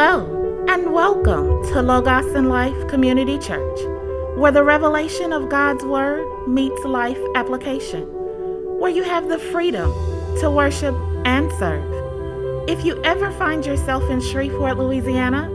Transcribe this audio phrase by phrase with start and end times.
[0.00, 3.80] Hello, and welcome to Logos and Life Community Church,
[4.36, 8.02] where the revelation of God's Word meets life application,
[8.78, 9.90] where you have the freedom
[10.38, 10.94] to worship
[11.24, 12.70] and serve.
[12.70, 15.50] If you ever find yourself in Shreveport, Louisiana,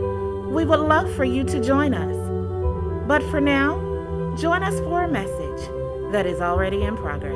[0.49, 3.07] we would love for you to join us.
[3.07, 5.69] But for now, join us for a message
[6.11, 7.31] that is already in progress.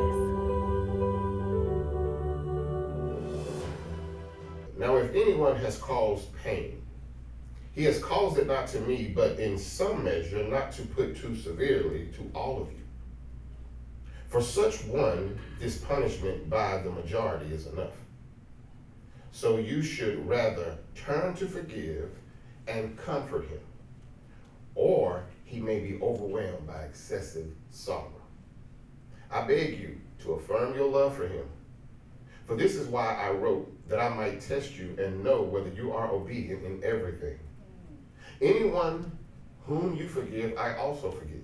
[4.78, 6.82] Now, if anyone has caused pain,
[7.78, 11.36] he has caused it not to me, but in some measure, not to put too
[11.36, 12.80] severely, to all of you.
[14.30, 17.94] For such one, this punishment by the majority is enough.
[19.32, 22.10] So you should rather turn to forgive
[22.68, 23.62] and comfort him,
[24.74, 28.24] or he may be overwhelmed by excessive sorrow.
[29.30, 31.46] I beg you to affirm your love for him.
[32.48, 35.94] For this is why I wrote, that I might test you and know whether you
[35.94, 37.38] are obedient in everything.
[38.42, 39.12] Anyone
[39.66, 41.44] whom you forgive, I also forgive.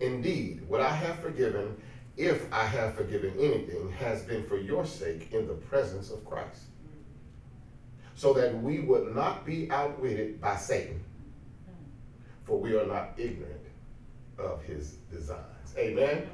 [0.00, 1.80] Indeed, what I have forgiven,
[2.16, 6.62] if I have forgiven anything, has been for your sake in the presence of Christ.
[8.14, 11.02] So that we would not be outwitted by Satan,
[12.44, 13.64] for we are not ignorant
[14.38, 15.74] of his designs.
[15.78, 16.28] Amen.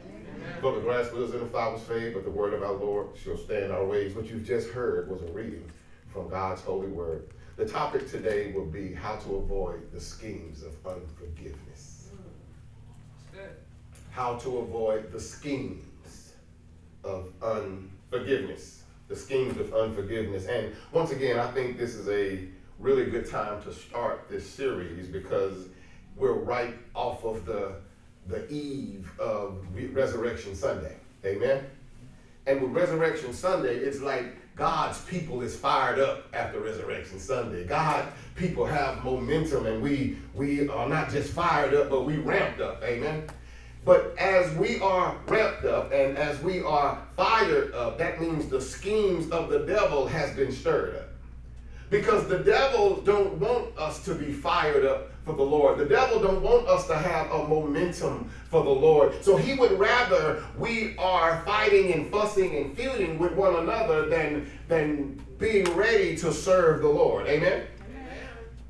[0.61, 3.37] Though the grass withers and the flowers fade, but the word of our Lord shall
[3.37, 4.15] stand our ways.
[4.15, 5.71] What you've just heard was a reading
[6.09, 7.29] from God's holy word.
[7.59, 12.11] The topic today will be how to avoid the schemes of unforgiveness.
[14.13, 16.35] How to avoid the schemes
[17.03, 18.85] of unforgiveness.
[19.09, 20.47] The schemes of unforgiveness.
[20.47, 22.47] And once again, I think this is a
[22.79, 25.67] really good time to start this series because
[26.15, 27.73] we're right off of the,
[28.29, 30.95] the eve of Resurrection Sunday.
[31.25, 31.65] Amen?
[32.47, 37.65] And with Resurrection Sunday, it's like God's people is fired up after Resurrection Sunday.
[37.65, 42.61] God people have momentum and we we are not just fired up, but we ramped
[42.61, 42.83] up.
[42.83, 43.29] Amen.
[43.85, 48.61] But as we are ramped up and as we are fired up, that means the
[48.61, 51.09] schemes of the devil has been stirred up.
[51.89, 55.79] Because the devil don't want us to be fired up for the Lord.
[55.79, 59.23] The devil don't want us to have a momentum for the Lord.
[59.23, 64.51] So he would rather we are fighting and fussing and feuding with one another than,
[64.69, 67.27] than being ready to serve the Lord.
[67.27, 67.67] Amen?
[67.91, 68.19] Amen?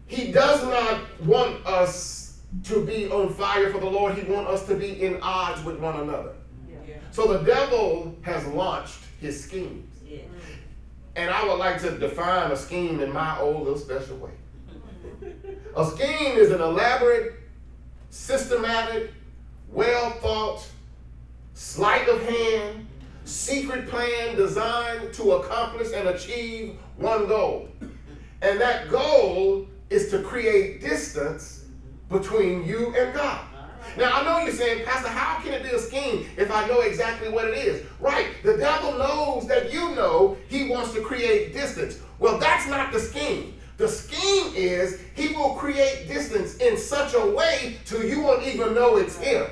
[0.09, 4.15] He does not want us to be on fire for the Lord.
[4.15, 6.33] He wants us to be in odds with one another.
[6.69, 6.97] Yeah.
[7.13, 9.87] So the devil has launched his schemes.
[10.05, 10.23] Yeah.
[11.15, 14.33] And I would like to define a scheme in my old little special way.
[15.78, 17.34] A scheme is an elaborate,
[18.11, 19.12] systematic,
[19.71, 20.66] well thought,
[21.55, 22.84] sleight of hand,
[23.25, 27.69] secret plan designed to accomplish and achieve one goal.
[28.43, 31.66] And that goal is to create distance
[32.09, 33.47] between you and God.
[33.97, 36.81] Now, I know you're saying, Pastor, how can it be a scheme if I know
[36.81, 37.87] exactly what it is?
[38.00, 38.27] Right.
[38.43, 42.00] The devil knows that you know he wants to create distance.
[42.19, 43.55] Well, that's not the scheme.
[43.78, 48.75] The scheme is he will create distance in such a way till you won't even
[48.75, 49.47] know it's him.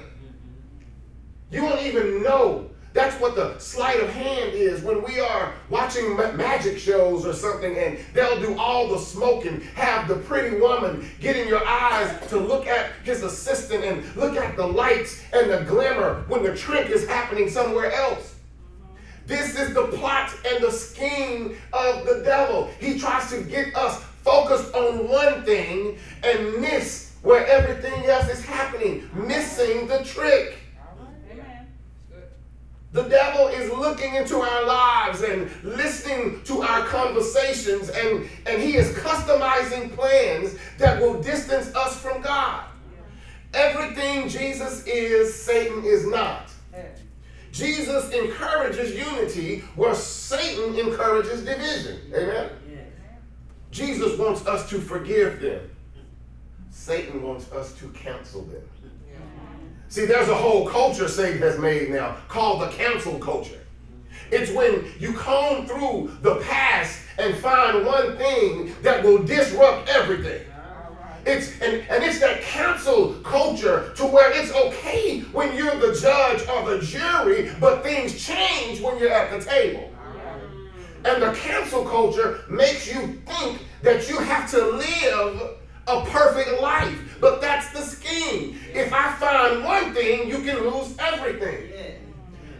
[1.52, 2.68] You won't even know.
[2.92, 7.76] That's what the sleight of hand is when we are watching magic shows or something
[7.76, 12.66] and they'll do all the smoking, have the pretty woman getting your eyes to look
[12.66, 17.06] at his assistant and look at the lights and the glimmer when the trick is
[17.06, 18.36] happening somewhere else.
[19.26, 22.70] This is the plot and the scheme of the devil.
[22.78, 28.44] He tries to get us focused on one thing and miss where everything else is
[28.44, 30.58] happening, missing the trick.
[32.92, 38.76] The devil is looking into our lives and listening to our conversations, and, and he
[38.76, 42.64] is customizing plans that will distance us from God.
[43.54, 46.50] Everything Jesus is, Satan is not.
[47.52, 52.00] Jesus encourages unity where Satan encourages division.
[52.14, 52.50] Amen?
[53.70, 55.70] Jesus wants us to forgive them.
[56.70, 58.62] Satan wants us to cancel them.
[59.88, 63.60] See, there's a whole culture Satan has made now called the cancel culture.
[64.30, 70.44] It's when you comb through the past and find one thing that will disrupt everything.
[71.24, 76.46] It's and, and it's that cancel culture to where it's okay when you're the judge
[76.48, 79.92] or the jury, but things change when you're at the table.
[81.06, 85.56] And the cancel culture makes you think that you have to live
[85.86, 87.16] a perfect life.
[87.20, 88.58] But that's the scheme.
[88.74, 91.70] If I find one thing, you can lose everything.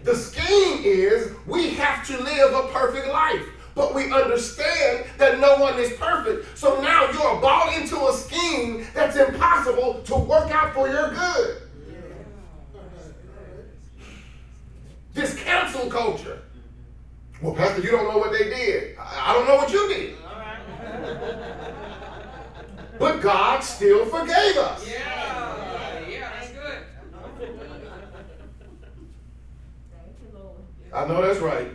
[0.05, 3.43] The scheme is we have to live a perfect life.
[3.75, 6.57] but we understand that no one is perfect.
[6.57, 11.63] So now you're bought into a scheme that's impossible to work out for your good.
[15.13, 16.41] This cancel culture.
[17.43, 18.97] Well, Pastor, you don't know what they did.
[18.99, 20.17] I don't know what you did.
[22.99, 24.89] But God still forgave us.
[24.89, 26.79] Yeah, yeah, that's good.
[30.95, 31.69] I know that's right.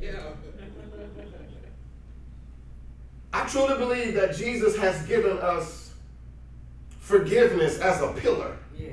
[0.00, 0.18] Yeah.
[3.32, 5.92] I truly believe that Jesus has given us
[6.98, 8.90] forgiveness as a pillar Yeah.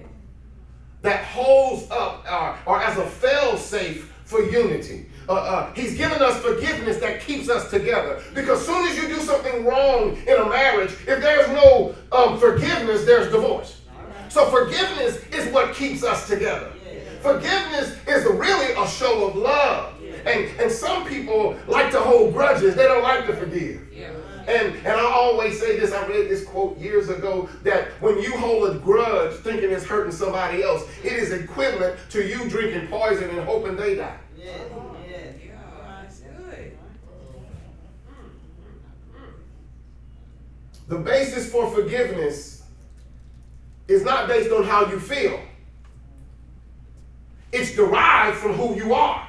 [1.02, 5.08] that holds up uh, or as a fail safe for unity.
[5.32, 8.22] Uh, uh, he's given us forgiveness that keeps us together.
[8.34, 13.06] Because soon as you do something wrong in a marriage, if there's no um, forgiveness,
[13.06, 13.80] there's divorce.
[14.28, 16.74] So forgiveness is what keeps us together.
[17.22, 19.94] Forgiveness is really a show of love.
[20.26, 22.76] And, and some people like to hold grudges.
[22.76, 23.88] They don't like to forgive.
[23.94, 24.12] Yeah.
[24.48, 28.36] And, and I always say this, I read this quote years ago that when you
[28.38, 33.30] hold a grudge thinking it's hurting somebody else, it is equivalent to you drinking poison
[33.30, 34.18] and hoping they die.
[34.38, 34.52] Yeah,
[36.02, 36.78] that's good.
[40.92, 42.64] The basis for forgiveness
[43.88, 45.40] is not based on how you feel.
[47.54, 49.26] It's derived from who you are.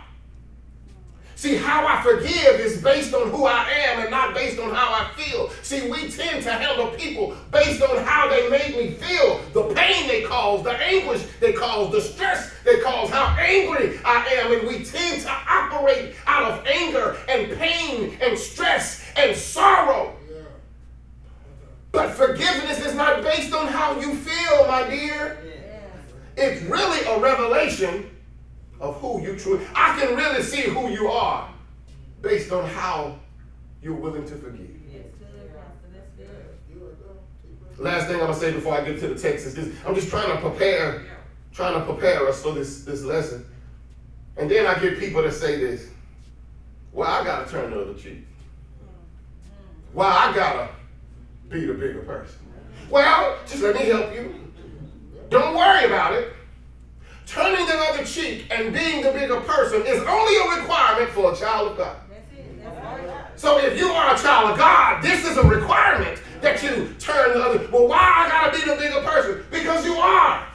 [1.36, 4.92] See, how I forgive is based on who I am and not based on how
[4.92, 5.50] I feel.
[5.62, 10.08] See, we tend to handle people based on how they made me feel, the pain
[10.08, 14.52] they cause, the anguish they cause, the stress they cause, how angry I am.
[14.52, 20.16] And we tend to operate out of anger and pain and stress and sorrow.
[21.92, 25.38] But forgiveness is not based on how you feel, my dear.
[26.36, 28.10] It's really a revelation
[28.80, 29.64] of who you truly.
[29.74, 31.52] I can really see who you are
[32.22, 33.18] based on how
[33.82, 34.70] you're willing to forgive.
[37.78, 40.08] Last thing I'm gonna say before I get to the text is this: I'm just
[40.08, 41.04] trying to prepare,
[41.52, 43.44] trying to prepare us for this this lesson.
[44.36, 45.88] And then I get people that say this:
[46.92, 48.24] Well, I gotta turn the other cheek.
[49.92, 50.68] Well, I gotta
[51.52, 52.38] be the bigger person.
[52.90, 54.34] Well, just let me help you.
[55.28, 56.32] Don't worry about it.
[57.26, 61.36] Turning the other cheek and being the bigger person is only a requirement for a
[61.36, 61.96] child of God.
[63.36, 67.32] So if you are a child of God, this is a requirement that you turn
[67.32, 67.68] the other.
[67.70, 69.44] Well, why I gotta be the bigger person?
[69.50, 70.46] Because you are.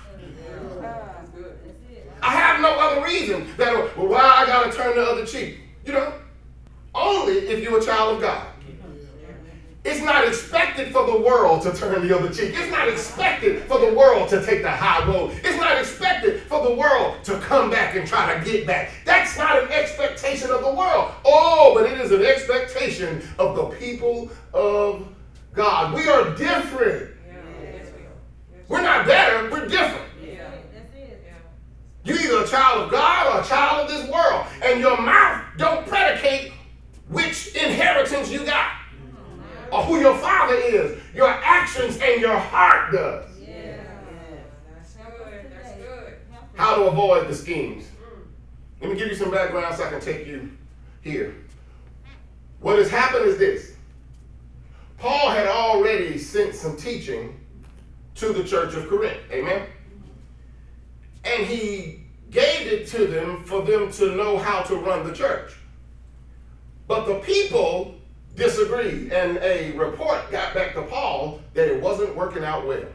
[2.22, 5.60] I have no other reason that well, why I gotta turn the other cheek.
[5.86, 6.14] You know,
[6.94, 8.48] only if you're a child of God.
[9.88, 12.54] It's not expected for the world to turn the other cheek.
[12.54, 15.32] It's not expected for the world to take the high road.
[15.46, 18.92] It's not expected for the world to come back and try to get back.
[19.06, 21.14] That's not an expectation of the world.
[21.24, 25.08] Oh, but it is an expectation of the people of
[25.54, 25.94] God.
[25.94, 27.14] We are different.
[28.68, 28.82] We are.
[28.82, 30.04] Not better, we're different.
[32.04, 34.48] You're either a child of God or a child of this world.
[34.64, 36.52] And your mouth don't predicate
[37.08, 38.77] which inheritance you got
[39.72, 41.02] or who your father is.
[41.14, 43.26] Your actions and your heart does.
[43.40, 43.78] Yeah.
[44.74, 45.52] That's good.
[45.52, 46.14] That's good.
[46.56, 47.86] How to avoid the schemes.
[48.82, 50.52] Let me give you some background so I can take you
[51.02, 51.36] here.
[52.60, 53.74] What has happened is this.
[54.98, 57.40] Paul had already sent some teaching
[58.16, 59.20] to the church of Corinth.
[59.32, 59.68] Amen.
[61.24, 65.54] And he gave it to them for them to know how to run the church.
[66.88, 67.96] But the people
[68.38, 72.86] disagreed, and a report got back to Paul that it wasn't working out well.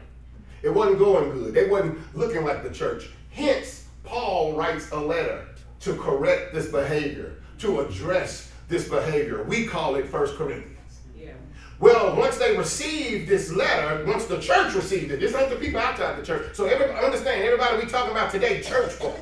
[0.63, 1.53] It wasn't going good.
[1.53, 3.09] They wasn't looking like the church.
[3.29, 5.45] Hence, Paul writes a letter
[5.81, 9.43] to correct this behavior, to address this behavior.
[9.43, 11.01] We call it First Corinthians.
[11.15, 11.33] Yeah.
[11.79, 15.81] Well, once they received this letter, once the church received it, this ain't the people
[15.81, 16.55] outside the church.
[16.55, 19.19] So everybody understand, everybody we talking about today, church folk.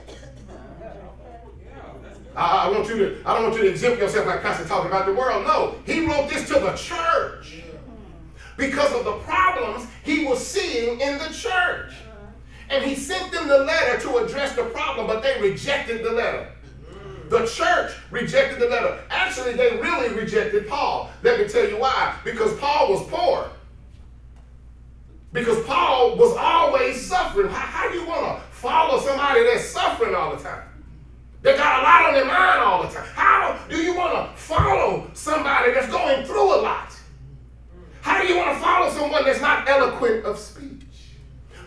[2.36, 4.88] I, I want you to, I don't want you to exempt yourself like Pastor talking
[4.88, 5.46] about the world.
[5.46, 7.64] No, he wrote this to the church
[8.58, 11.94] because of the problems he was seeing in the church.
[12.70, 16.48] And he sent them the letter to address the problem, but they rejected the letter.
[17.30, 19.00] The church rejected the letter.
[19.10, 21.10] Actually, they really rejected Paul.
[21.24, 22.16] Let me tell you why.
[22.24, 23.50] Because Paul was poor.
[25.34, 27.48] Because Paul was always suffering.
[27.48, 30.61] How, how do you want to follow somebody that's suffering all the time?
[31.42, 33.08] They got a lot on their mind all the time.
[33.16, 36.94] How do you want to follow somebody that's going through a lot?
[38.02, 40.84] How do you want to follow someone that's not eloquent of speech?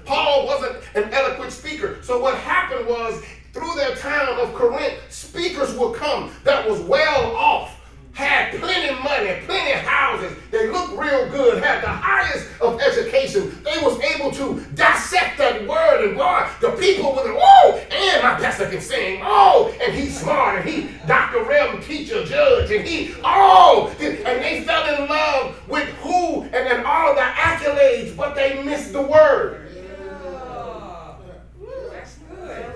[0.04, 1.98] Paul wasn't an eloquent speaker.
[2.02, 7.34] So what happened was through their town of Corinth, speakers would come that was well
[7.34, 7.80] off,
[8.14, 10.36] had plenty of money, plenty of houses.
[10.50, 13.62] They looked real good, had the highest of education.
[13.64, 16.48] They was able to dissect that word and blah.
[16.60, 20.68] the people were like, oh, and my pastor can sing, oh, and he's smart, and
[20.68, 21.42] he Dr.
[21.44, 26.86] Rem, teacher, judge, and he, oh, and they fell in love with who and then
[26.86, 29.68] all of the accolades, but they missed the word.
[29.74, 31.16] Yeah.
[31.60, 32.66] Ooh, that's good.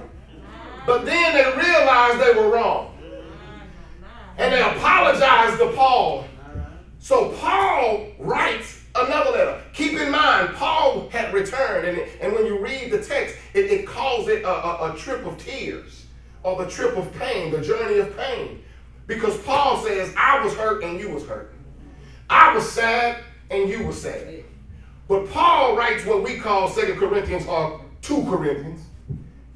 [0.84, 2.97] But then they realized they were wrong.
[4.38, 6.26] And they apologized to Paul.
[7.00, 9.62] So Paul writes another letter.
[9.72, 13.86] Keep in mind, Paul had returned, and, and when you read the text, it, it
[13.86, 16.06] calls it a, a, a trip of tears
[16.42, 18.62] or the trip of pain, the journey of pain.
[19.06, 21.54] Because Paul says, I was hurt and you was hurt.
[22.28, 24.44] I was sad and you were sad.
[25.08, 28.84] But Paul writes what we call Second Corinthians or 2 Corinthians.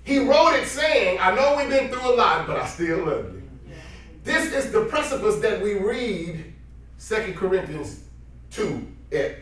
[0.04, 3.34] He wrote it saying, I know we've been through a lot, but I still love
[3.34, 3.41] you.
[4.24, 6.52] This is the precipice that we read
[6.96, 8.04] Second Corinthians
[8.52, 9.36] 2 at.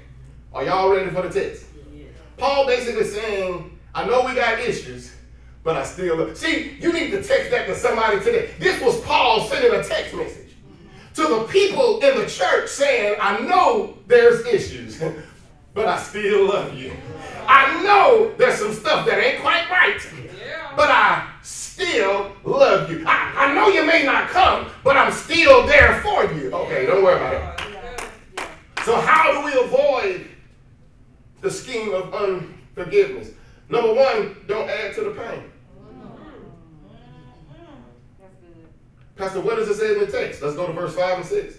[0.52, 1.66] Are y'all ready for the text?
[1.94, 2.04] Yeah.
[2.36, 5.14] Paul basically saying, I know we got issues,
[5.62, 6.36] but I still love.
[6.36, 8.50] See, you need to text that to somebody today.
[8.58, 10.56] This was Paul sending a text message
[11.14, 15.00] to the people in the church saying, I know there's issues,
[15.74, 16.92] but I still love you.
[17.46, 20.00] I know there's some stuff that ain't quite right,
[20.74, 21.29] but I
[21.70, 23.04] still love you.
[23.06, 26.52] I, I know you may not come, but I'm still there for you.
[26.52, 28.46] Okay, don't worry about it.
[28.84, 30.26] So, how do we avoid
[31.40, 33.30] the scheme of unforgiveness?
[33.68, 35.44] Number one, don't add to the pain.
[39.16, 40.42] Pastor, what does it say in the text?
[40.42, 41.58] Let's go to verse 5 and 6.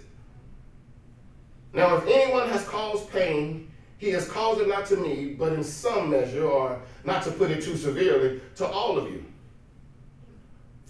[1.74, 5.64] Now, if anyone has caused pain, he has caused it not to me, but in
[5.64, 9.24] some measure, or not to put it too severely, to all of you.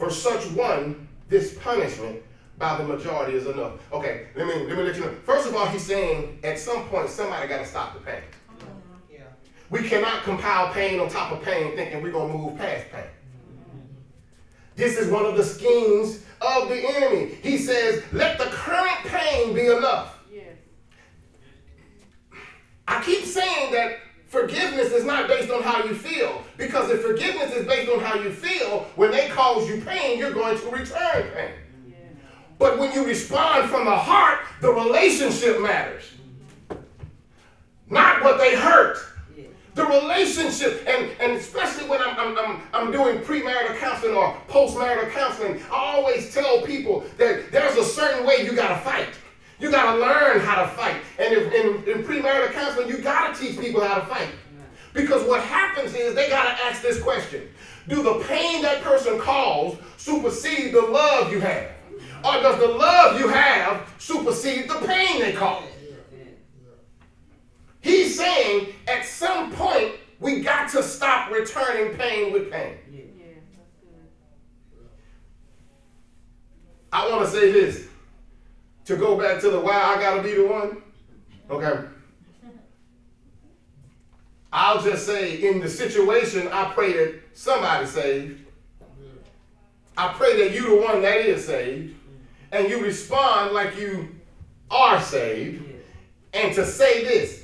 [0.01, 2.23] For such one, this punishment
[2.57, 3.73] by the majority is enough.
[3.93, 5.13] Okay, let me let me let you know.
[5.23, 8.23] First of all, he's saying at some point somebody got to stop the pain.
[9.13, 9.19] Yeah.
[9.69, 13.11] We cannot compile pain on top of pain thinking we're going to move past pain.
[14.75, 17.35] This is one of the schemes of the enemy.
[17.43, 20.17] He says, let the current pain be enough.
[22.87, 23.99] I keep saying that
[24.31, 26.41] forgiveness is not based on how you feel.
[26.57, 30.31] Because if forgiveness is based on how you feel, when they cause you pain, you're
[30.31, 31.51] going to return pain.
[32.57, 36.03] But when you respond from the heart, the relationship matters.
[37.89, 38.99] Not what they hurt.
[39.73, 45.11] The relationship, and, and especially when I'm, I'm, I'm, I'm doing premarital counseling or postmarital
[45.11, 49.09] counseling, I always tell people that there's a certain way you gotta fight.
[49.61, 50.95] You gotta learn how to fight.
[51.19, 54.29] And if, in, in premarital counseling, you gotta teach people how to fight.
[54.91, 57.47] Because what happens is they gotta ask this question
[57.87, 61.69] Do the pain that person caused supersede the love you have?
[62.25, 65.67] Or does the love you have supersede the pain they caused?
[67.81, 72.77] He's saying at some point we got to stop returning pain with pain.
[76.91, 77.90] I want to say this
[78.85, 80.81] to go back to the why I gotta be the one.
[81.49, 81.87] Okay.
[84.53, 88.45] I'll just say in the situation, I pray that somebody saved.
[89.97, 91.95] I pray that you the one that is saved,
[92.51, 94.09] and you respond like you
[94.69, 95.63] are saved.
[96.33, 97.43] And to say this,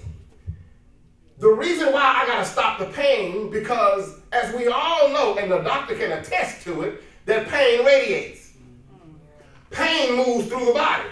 [1.40, 5.60] the reason why I gotta stop the pain because, as we all know, and the
[5.60, 8.54] doctor can attest to it, that pain radiates.
[9.70, 11.04] Pain moves through the body.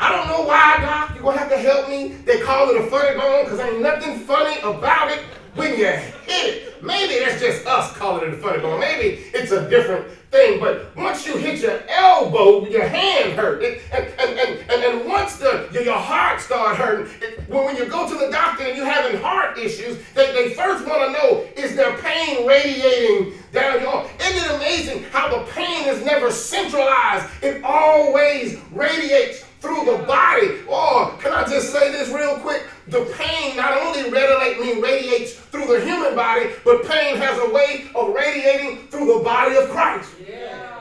[0.00, 1.14] I don't know why, doc.
[1.14, 2.08] You're gonna have to help me.
[2.24, 5.20] They call it a funny bone because ain't nothing funny about it
[5.54, 6.82] when you hit it.
[6.84, 8.78] Maybe that's just us calling it a funny bone.
[8.78, 10.60] Maybe it's a different thing.
[10.60, 13.60] But once you hit your elbow, your hand hurt.
[13.62, 17.64] It, and, and, and, and, and once the, your, your heart start hurting, it, when,
[17.64, 21.06] when you go to the doctor and you're having heart issues, they, they first want
[21.06, 24.06] to know, is there pain radiating down your arm?
[24.20, 27.26] Isn't it amazing how the pain is never centralized?
[27.42, 30.60] It always radiates through the body.
[30.68, 32.64] Or can I just say this real quick?
[32.88, 37.90] The pain not only radiate, radiates through the human body, but pain has a way
[37.94, 40.10] of radiating through the body of Christ.
[40.26, 40.77] Yeah.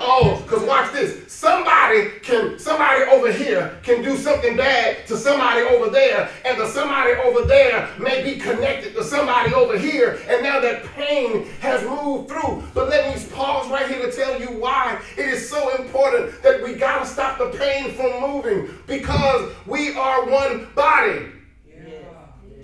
[0.00, 1.32] Oh, because watch this.
[1.32, 6.68] Somebody can, somebody over here can do something bad to somebody over there, and the
[6.68, 11.82] somebody over there may be connected to somebody over here, and now that pain has
[11.84, 12.64] moved through.
[12.74, 16.62] But let me pause right here to tell you why it is so important that
[16.62, 21.26] we gotta stop the pain from moving because we are one body.
[21.66, 22.00] Yeah.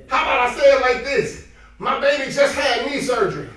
[0.08, 1.48] How about I say it like this?
[1.78, 3.48] My baby just had knee surgery,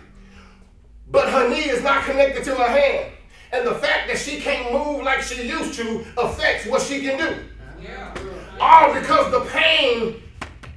[1.09, 3.13] but her knee is not connected to her hand.
[3.51, 7.17] And the fact that she can't move like she used to affects what she can
[7.17, 7.35] do.
[7.81, 8.13] Yeah.
[8.59, 10.21] All because the pain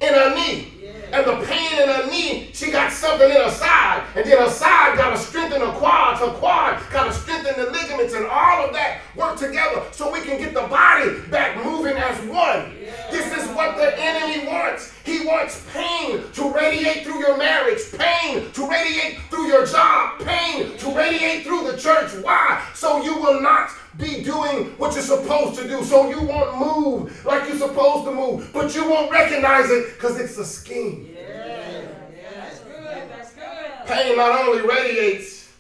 [0.00, 0.68] in her knee.
[1.12, 4.04] And the pain in her knee, she got something in her side.
[4.14, 6.20] And then her side got to strengthen her quads.
[6.20, 8.14] Her quad got to strengthen the ligaments.
[8.14, 12.16] And all of that work together so we can get the body back moving as
[12.28, 12.76] one.
[13.10, 14.92] This is what the enemy wants.
[15.04, 20.76] He wants pain to radiate through your marriage, pain to radiate through your job, pain
[20.76, 22.12] to radiate through the church.
[22.22, 22.62] Why?
[22.74, 25.82] So you will not be doing what you're supposed to do.
[25.84, 30.20] So you won't move like you're supposed to move, but you won't recognize it because
[30.20, 31.14] it's a scheme.
[31.14, 33.10] That's good.
[33.10, 33.86] That's good.
[33.86, 35.52] Pain not only radiates,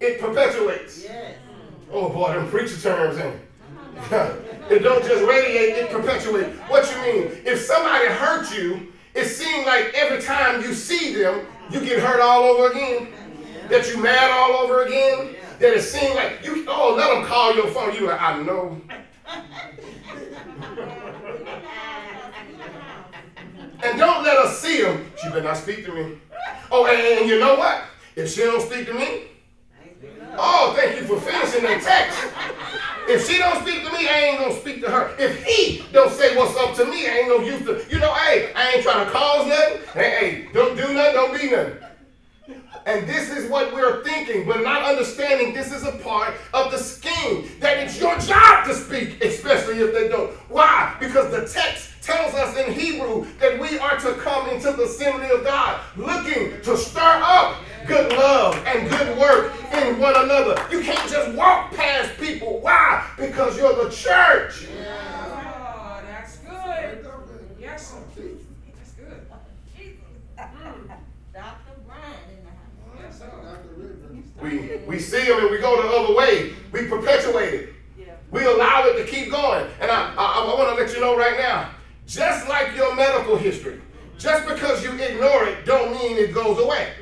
[0.00, 1.02] it perpetuates.
[1.02, 1.36] Yes.
[1.92, 3.40] Oh boy, them preacher terms in
[4.70, 6.56] it don't just radiate, it perpetuates.
[6.68, 7.40] What you mean?
[7.44, 12.20] If somebody hurt you, it seems like every time you see them, you get hurt
[12.20, 13.08] all over again.
[13.68, 15.36] That you mad all over again.
[15.58, 17.94] That it seems like you oh let them call your phone.
[17.94, 18.80] You like, I know.
[23.84, 25.12] And don't let us see them.
[25.20, 26.16] She better not speak to me.
[26.70, 27.84] Oh, and, and you know what?
[28.16, 29.24] If she don't speak to me,
[30.38, 32.18] oh, thank you for finishing that text.
[33.08, 35.14] If she don't speak to me, I ain't gonna speak to her.
[35.18, 38.12] If he don't say what's up to me, I ain't no use to, you know,
[38.14, 39.80] hey, I ain't trying to cause nothing.
[39.92, 41.78] Hey, hey, don't do nothing, don't be nothing.
[42.86, 46.78] And this is what we're thinking, but not understanding this is a part of the
[46.78, 47.48] scheme.
[47.60, 50.32] That it's your job to speak, especially if they don't.
[50.50, 50.94] Why?
[51.00, 55.30] Because the text tells us in Hebrew that we are to come into the assembly
[55.30, 60.66] of God looking to stir up good love and good work in one another.
[60.70, 62.60] You can't just walk past people.
[62.60, 63.08] Why?
[63.16, 64.66] Because you're the church.
[64.78, 67.06] Oh, that's good.
[67.58, 67.96] Yes, sir.
[68.76, 69.26] That's good.
[70.38, 70.88] Mm.
[71.32, 71.72] Dr.
[71.86, 73.00] Brian in the house.
[73.00, 73.30] Yes, sir.
[74.42, 76.52] We, we see them and we go the other way.
[76.70, 77.68] We perpetuate it.
[78.30, 79.66] We allow it to keep going.
[79.80, 81.70] And I, I, I want to let you know right now,
[82.06, 83.80] just like your medical history,
[84.18, 86.92] just because you ignore it don't mean it goes away.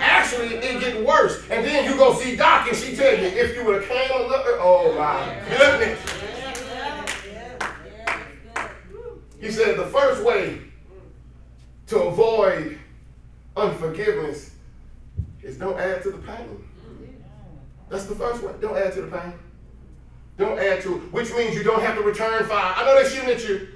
[0.00, 1.42] Actually, it get worse.
[1.50, 4.10] And then you go see Doc and she tell you, if you would have came
[4.10, 5.98] a little, oh my goodness.
[9.40, 10.60] He said the first way
[11.86, 12.78] to avoid
[13.56, 14.52] unforgiveness
[15.42, 16.64] is don't add to the pain.
[17.88, 18.58] That's the first one.
[18.60, 19.34] Don't add to the pain.
[20.36, 22.74] Don't add to it, which means you don't have to return fire.
[22.76, 23.68] I know they're shooting at you,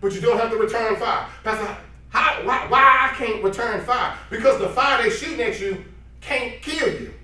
[0.00, 1.26] but you don't have to return fire.
[1.44, 1.76] Pastor,
[2.10, 4.16] how, why, why I can't return fire?
[4.30, 5.84] Because the fire they're shooting at you
[6.20, 7.14] can't kill you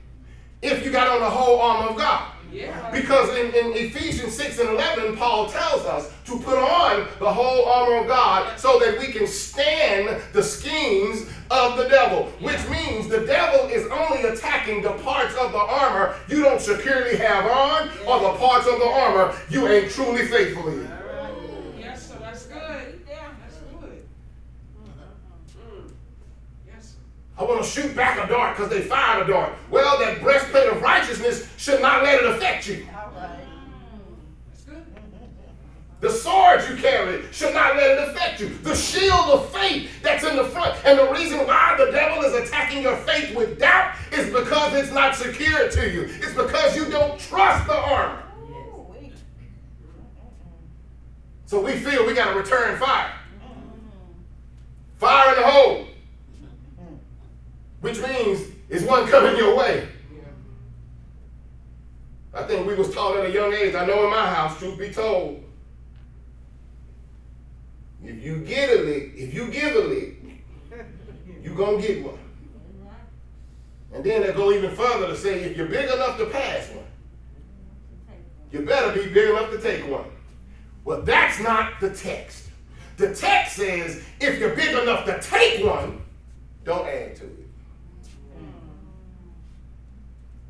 [0.62, 2.32] if you got on the whole armor of God.
[2.52, 2.90] Yeah.
[2.90, 7.66] Because in, in Ephesians 6 and 11, Paul tells us to put on the whole
[7.66, 12.24] armor of God so that we can stand the schemes of the devil.
[12.40, 17.16] Which means the devil is only attacking the parts of the armor you don't securely
[17.16, 20.88] have on or the parts of the armor you ain't truly faithful in.
[21.78, 22.16] Yes, sir.
[22.20, 23.00] That's good.
[23.06, 24.04] That's good.
[25.58, 25.90] Mm.
[26.66, 26.98] Yes, sir.
[27.38, 29.52] I want to shoot back a dart because they fired a dart.
[29.70, 32.86] Well, that breastplate of righteousness should not let it affect you.
[32.86, 33.06] That's.
[36.00, 38.48] The sword you carry should not let it affect you.
[38.48, 40.76] The shield of faith that's in the front.
[40.84, 44.92] And the reason why the devil is attacking your faith with doubt is because it's
[44.92, 46.02] not secure to you.
[46.02, 48.22] It's because you don't trust the armor.
[51.46, 52.78] So we feel we got to return.
[52.78, 53.10] Fire
[55.34, 55.86] in the hole.
[57.80, 57.98] Which
[58.68, 59.88] is one coming your way.
[62.34, 63.74] I think we was taught at a young age.
[63.74, 65.42] I know in my house, truth be told,
[68.04, 70.16] if you get a lick, if you give a lick,
[71.42, 72.18] you gonna get one.
[73.92, 76.84] And then they go even further to say, if you're big enough to pass one,
[78.52, 80.04] you better be big enough to take one.
[80.84, 82.50] Well, that's not the text.
[82.98, 86.02] The text says, if you're big enough to take one,
[86.64, 87.45] don't add to it.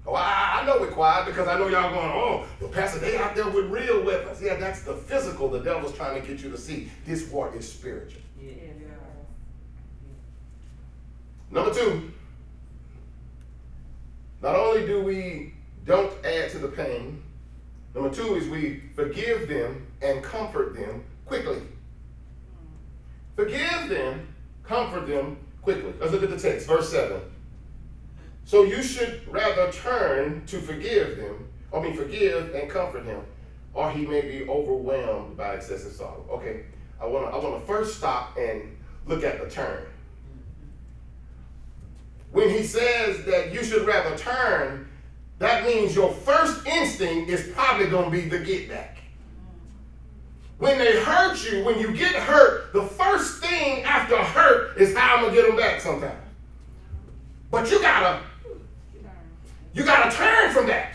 [0.06, 3.16] Oh, I, I know we're quiet because I know y'all going, oh, well, Pastor, they
[3.16, 4.40] out there with real weapons.
[4.40, 6.90] Yeah, that's the physical the devil's trying to get you to see.
[7.04, 8.20] This war is spiritual.
[8.40, 8.52] Yeah.
[11.50, 12.12] Number two,
[14.42, 17.22] not only do we don't add to the pain,
[17.94, 21.62] number two is we forgive them and comfort them quickly.
[23.36, 24.26] Forgive them,
[24.64, 25.92] comfort them quickly.
[26.00, 27.20] Let's look at the text, verse 7.
[28.46, 33.20] So you should rather turn to forgive them, I mean, forgive and comfort him,
[33.74, 36.24] or he may be overwhelmed by excessive sorrow.
[36.30, 36.62] Okay,
[37.00, 39.84] I want to I want to first stop and look at the turn.
[42.30, 44.88] When he says that you should rather turn,
[45.40, 48.98] that means your first instinct is probably going to be the get back.
[50.58, 55.16] when they hurt you, when you get hurt, the first thing after hurt is how
[55.16, 56.14] I'm gonna get them back sometimes.
[57.50, 58.20] But you gotta,
[59.76, 60.92] you gotta turn from that.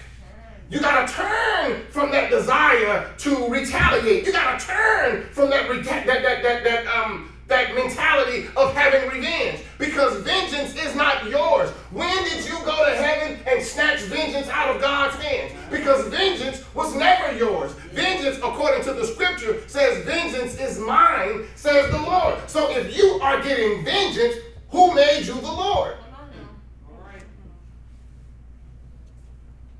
[0.71, 4.25] You gotta turn from that desire to retaliate.
[4.25, 9.59] You gotta turn from that that that that that um that mentality of having revenge
[9.77, 11.69] because vengeance is not yours.
[11.91, 15.51] When did you go to heaven and snatch vengeance out of God's hands?
[15.69, 17.73] Because vengeance was never yours.
[17.91, 22.39] Vengeance, according to the scripture, says, Vengeance is mine, says the Lord.
[22.49, 24.35] So if you are getting vengeance,
[24.69, 25.97] who made you the Lord?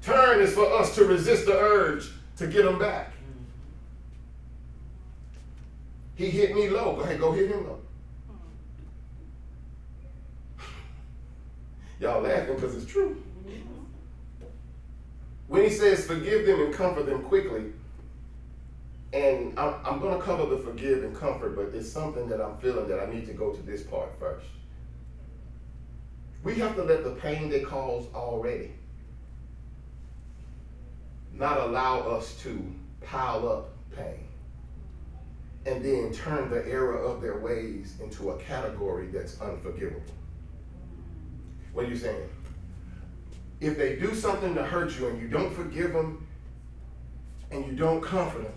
[0.01, 3.13] Turn is for us to resist the urge to get them back.
[6.15, 6.95] He hit me low.
[6.95, 7.79] Go ahead, go hit him low.
[11.99, 13.21] Y'all laughing because it's true.
[15.47, 17.65] When he says forgive them and comfort them quickly,
[19.13, 22.58] and I'm, I'm going to cover the forgive and comfort, but it's something that I'm
[22.58, 24.48] feeling that I need to go to this part first.
[26.44, 28.72] We have to let the pain they cause already
[31.32, 32.74] not allow us to
[33.06, 34.28] pile up pain
[35.67, 40.02] and then turn the error of their ways into a category that's unforgivable.
[41.74, 42.28] What are you saying?
[43.60, 46.26] If they do something to hurt you and you don't forgive them
[47.51, 48.53] and you don't comfort them,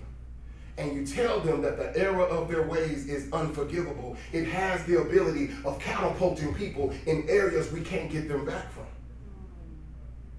[0.78, 5.00] and you tell them that the error of their ways is unforgivable, it has the
[5.00, 8.84] ability of catapulting people in areas we can't get them back from.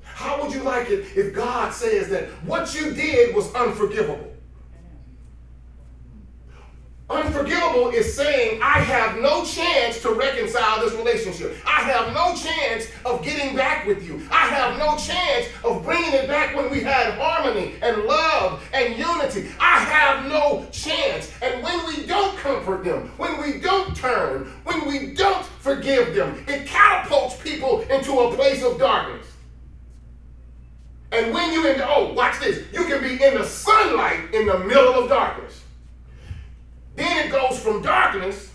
[0.04, 4.35] How would you like it if God says that what you did was unforgivable?
[7.08, 11.56] Unforgivable is saying, I have no chance to reconcile this relationship.
[11.64, 14.28] I have no chance of getting back with you.
[14.32, 18.98] I have no chance of bringing it back when we had harmony and love and
[18.98, 19.50] unity.
[19.60, 21.32] I have no chance.
[21.44, 26.44] And when we don't comfort them, when we don't turn, when we don't forgive them,
[26.48, 29.28] it catapults people into a place of darkness.
[31.12, 34.48] And when you in the, oh, watch this, you can be in the sunlight in
[34.48, 35.65] the middle of darkness.
[36.96, 38.52] Then it goes from darkness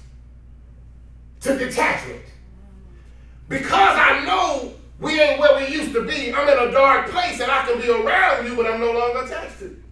[1.41, 2.23] to detachment.
[3.49, 7.41] Because I know we ain't where we used to be, I'm in a dark place
[7.41, 9.83] and I can be around you, but I'm no longer attached to you.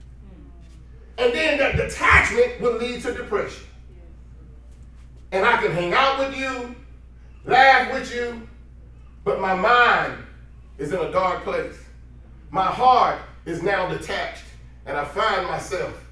[1.18, 3.66] And then that detachment will lead to depression.
[5.32, 6.74] And I can hang out with you,
[7.44, 8.48] laugh with you,
[9.24, 10.14] but my mind
[10.78, 11.76] is in a dark place.
[12.50, 14.44] My heart is now detached,
[14.86, 16.02] and I find myself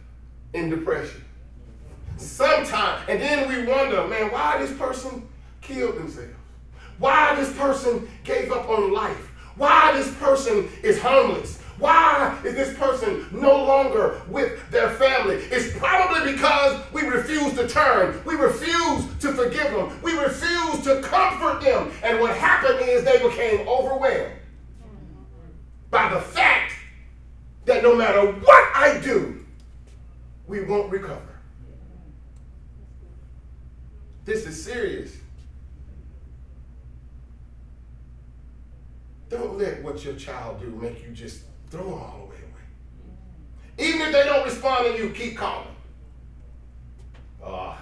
[0.52, 1.24] in depression.
[2.16, 5.28] Sometimes, and then we wonder, man, why this person
[5.60, 6.32] killed themselves?
[6.98, 9.32] Why this person gave up on life?
[9.56, 11.60] Why this person is homeless?
[11.78, 15.34] Why is this person no longer with their family?
[15.34, 18.22] It's probably because we refuse to turn.
[18.24, 20.00] We refuse to forgive them.
[20.02, 21.90] We refuse to comfort them.
[22.02, 24.32] And what happened is they became overwhelmed
[25.90, 26.72] by the fact
[27.66, 29.44] that no matter what I do,
[30.46, 31.35] we won't recover.
[34.26, 35.16] This is serious.
[39.30, 43.88] Don't let what your child do make you just throw them all the way away.
[43.88, 45.68] Even if they don't respond to you, keep calling.
[47.42, 47.76] Uh,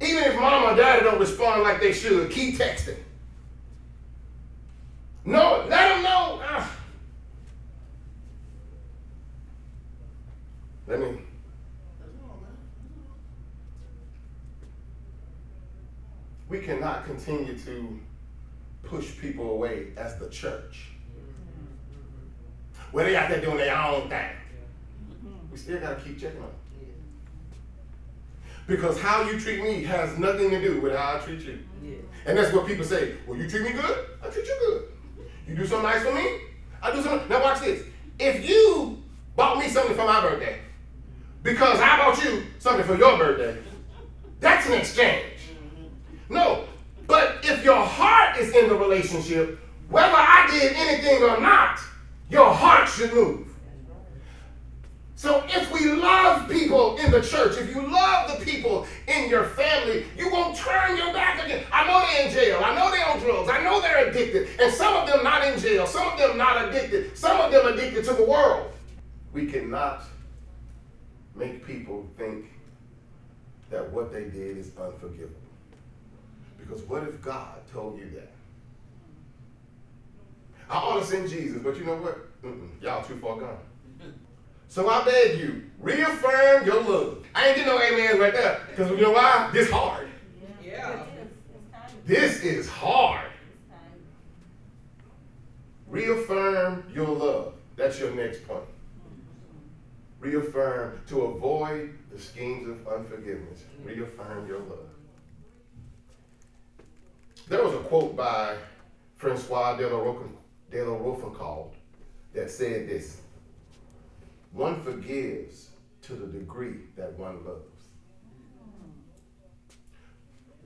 [0.00, 2.98] even if mom or daddy don't respond like they should, keep texting.
[5.24, 6.42] No, let them know.
[6.44, 6.66] Uh,
[10.88, 11.25] let me
[16.48, 18.00] we cannot continue to
[18.82, 20.88] push people away as the church.
[22.92, 24.30] Well, they out there doing their own thing.
[25.24, 25.50] Mm-hmm.
[25.50, 26.54] We still got to keep checking on them.
[28.66, 31.58] Because how you treat me has nothing to do with how I treat you.
[32.26, 33.14] And that's what people say.
[33.26, 35.24] Well, you treat me good, I treat you good.
[35.46, 36.40] You do something nice for me,
[36.82, 37.28] I do something.
[37.28, 37.84] Now watch this.
[38.18, 39.02] If you
[39.36, 40.58] bought me something for my birthday,
[41.44, 43.56] because I bought you something for your birthday,
[44.40, 45.35] that's an exchange.
[46.28, 46.64] No,
[47.06, 51.78] but if your heart is in the relationship, whether I did anything or not,
[52.30, 53.46] your heart should move.
[55.14, 59.44] So if we love people in the church, if you love the people in your
[59.44, 61.64] family, you won't turn your back again.
[61.72, 62.60] I know they're in jail.
[62.62, 63.48] I know they're on drugs.
[63.48, 64.48] I know they're addicted.
[64.60, 65.86] And some of them not in jail.
[65.86, 67.16] Some of them not addicted.
[67.16, 68.70] Some of them addicted to the world.
[69.32, 70.02] We cannot
[71.34, 72.46] make people think
[73.70, 75.45] that what they did is unforgivable.
[76.66, 78.32] Because what if God told you that?
[80.68, 82.42] I ought to send Jesus, but you know what?
[82.42, 83.58] Mm-mm, y'all too far gone.
[84.68, 87.24] So I beg you, reaffirm your love.
[87.34, 88.60] I ain't getting no amen right there.
[88.68, 89.48] Because you know why?
[89.52, 90.08] This hard.
[90.62, 91.04] Yeah.
[92.04, 93.30] This is hard.
[95.86, 97.54] Reaffirm your love.
[97.76, 98.64] That's your next point.
[100.18, 103.62] Reaffirm to avoid the schemes of unforgiveness.
[103.84, 104.85] Reaffirm your love.
[107.48, 108.56] There was a quote by
[109.16, 111.70] Francois de la, Rochefoucauld
[112.34, 113.20] that said this
[114.52, 115.70] One forgives
[116.02, 117.62] to the degree that one loves.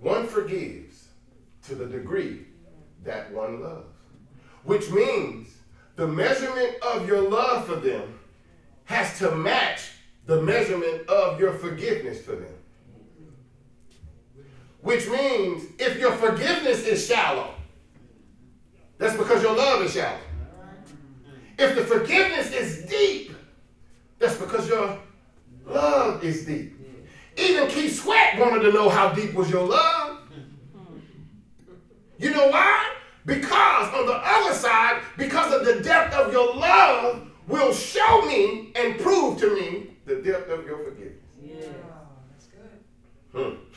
[0.01, 1.09] One forgives
[1.65, 2.47] to the degree
[3.05, 3.95] that one loves.
[4.65, 5.55] Which means
[5.97, 8.19] the measurement of your love for them
[8.85, 9.83] has to match
[10.25, 12.55] the measurement of your forgiveness for them.
[14.83, 17.55] Which means if your forgiveness is shallow,
[18.99, 20.19] that's because your love is shallow.
[21.59, 23.33] If the forgiveness is deep,
[24.19, 24.99] that's because your
[25.67, 26.75] love is deep.
[27.37, 30.19] Even Keith Sweat wanted to know how deep was your love.
[32.19, 32.95] You know why?
[33.25, 38.73] Because on the other side, because of the depth of your love, will show me
[38.75, 41.17] and prove to me the depth of your forgiveness.
[41.43, 41.57] Yeah.
[42.31, 43.55] That's good.
[43.57, 43.70] Hmm.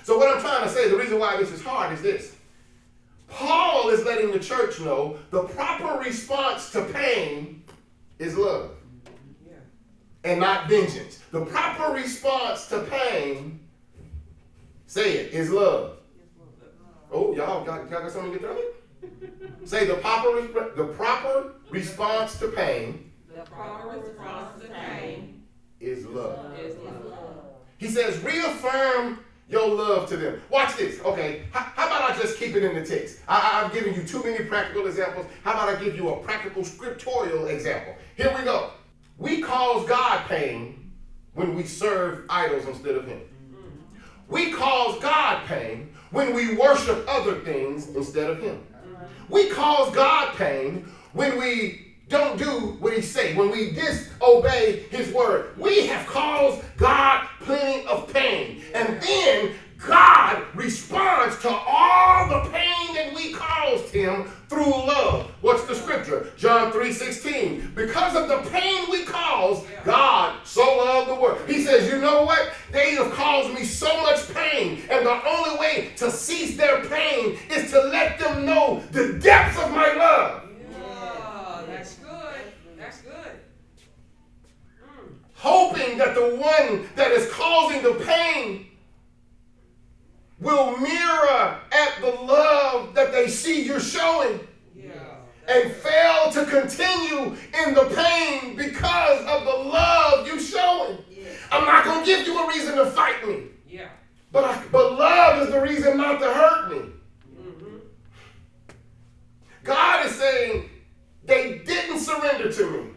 [0.00, 0.12] That's good.
[0.12, 2.36] So what I'm trying to say, the reason why this is hard is this.
[3.28, 7.62] Paul is letting the church know the proper response to pain
[8.18, 8.72] is love
[9.46, 9.52] Yeah.
[10.24, 11.20] and not vengeance.
[11.30, 13.60] The proper response to pain,
[14.86, 15.98] say it, is love.
[17.12, 19.60] Oh, y'all got, y'all got something to get done?
[19.64, 20.42] Say the proper,
[20.76, 25.42] the proper response to pain The proper response to pain
[25.80, 26.58] is love.
[26.58, 27.44] is love.
[27.78, 30.40] He says, reaffirm your love to them.
[30.48, 31.00] Watch this.
[31.00, 33.18] Okay, how, how about I just keep it in the text?
[33.28, 35.26] I, I've given you too many practical examples.
[35.42, 37.94] How about I give you a practical scriptorial example?
[38.16, 38.70] Here we go.
[39.18, 40.92] We cause God pain
[41.34, 43.20] when we serve idols instead of Him.
[44.28, 48.64] We cause God pain when we worship other things instead of Him.
[49.28, 55.10] We cause God pain when we don't do what He say, when we disobey His
[55.14, 55.56] word.
[55.56, 62.94] We have caused God plenty of pain, and then God responds to all the pain
[62.94, 65.30] that we caused Him through love.
[65.40, 66.32] What's the scripture?
[66.36, 67.74] John 3:16.
[67.74, 71.40] Because of the pain we caused, God so loved the world.
[71.46, 72.52] He says, you know what?
[72.72, 77.38] They have caused me so much pain, and the only way to cease their pain
[77.50, 80.42] is to let them know the depths of my love.
[80.70, 81.62] Yeah.
[81.68, 82.40] That's good.
[82.76, 83.32] That's good.
[85.36, 88.66] Hoping that the one that is causing the pain
[90.40, 94.40] will mirror at the love that they see you're showing.
[94.74, 94.92] Yeah.
[95.46, 100.98] and fail to continue in the pain because of the love you're showing.
[101.52, 103.88] I'm not gonna give you a reason to fight me, Yeah.
[104.32, 106.78] but I, but love is the reason not to hurt me.
[107.36, 107.76] Mm-hmm.
[109.64, 110.70] God is saying
[111.24, 112.90] they didn't surrender to me.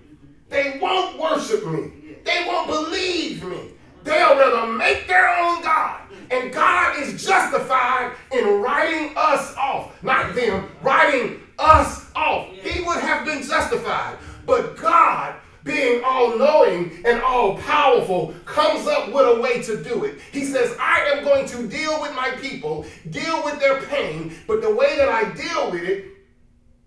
[0.49, 2.02] They won't worship me.
[2.23, 3.71] They won't believe me.
[4.03, 6.01] They'll rather make their own God.
[6.31, 10.01] And God is justified in writing us off.
[10.03, 12.47] Not them, writing us off.
[12.51, 14.17] He would have been justified.
[14.45, 20.03] But God, being all knowing and all powerful, comes up with a way to do
[20.05, 20.19] it.
[20.31, 24.61] He says, I am going to deal with my people, deal with their pain, but
[24.61, 26.05] the way that I deal with it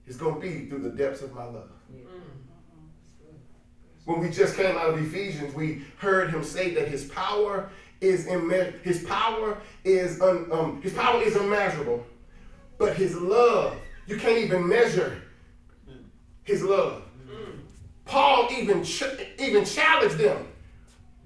[0.07, 1.71] is going to be through the depths of my love.
[4.07, 7.69] When we just came out of Ephesians, we heard him say that his power
[8.01, 12.07] is imme- his power is un- um, his power is unmeasurable,
[12.79, 15.21] but his love you can't even measure
[16.45, 17.03] his love.
[18.05, 19.03] Paul even ch-
[19.41, 20.47] even challenged them.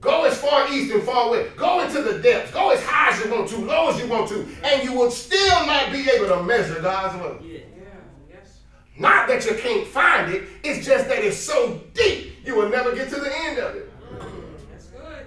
[0.01, 1.55] Go as far east and far west.
[1.57, 2.51] Go into the depths.
[2.53, 5.11] Go as high as you want to, low as you want to, and you will
[5.11, 7.45] still not be able to measure God's love.
[7.45, 7.59] Yeah.
[7.77, 7.85] Yeah.
[8.31, 8.61] Yes.
[8.97, 12.94] Not that you can't find it, it's just that it's so deep you will never
[12.94, 13.90] get to the end of it.
[14.12, 14.31] Mm,
[14.70, 15.26] that's good.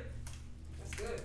[0.79, 1.21] That's good.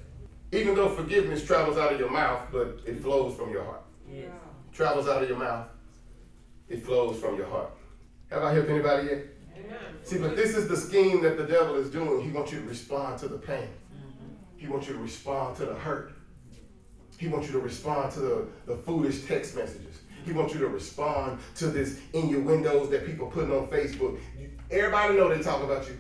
[0.53, 3.83] Even though forgiveness travels out of your mouth, but it flows from your heart.
[4.11, 4.27] Yeah.
[4.73, 5.69] Travels out of your mouth,
[6.69, 7.71] it flows from your heart.
[8.31, 9.25] Have I helped anybody yet?
[9.57, 9.79] Amen.
[10.03, 12.23] See, but this is the scheme that the devil is doing.
[12.23, 13.69] He wants you to respond to the pain.
[13.69, 14.35] Mm-hmm.
[14.57, 16.13] He wants you to respond to the hurt.
[17.19, 19.99] He wants you to respond to the, the foolish text messages.
[20.29, 24.19] He wants you to respond to this innuendos that people putting on Facebook.
[24.39, 25.97] You- Everybody know they talk about you.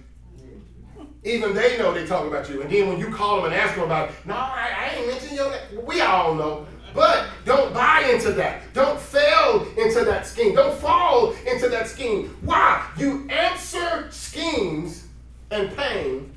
[1.24, 2.60] Even they know they talk about you.
[2.60, 5.06] And then when you call them and ask them about, it, no, I, I ain't
[5.08, 5.86] mentioned your name.
[5.86, 6.66] We all know.
[6.94, 8.72] But don't buy into that.
[8.74, 10.54] Don't fail into that scheme.
[10.54, 12.36] Don't fall into that scheme.
[12.42, 12.86] Why?
[12.98, 15.06] You answer schemes
[15.50, 16.30] and pain,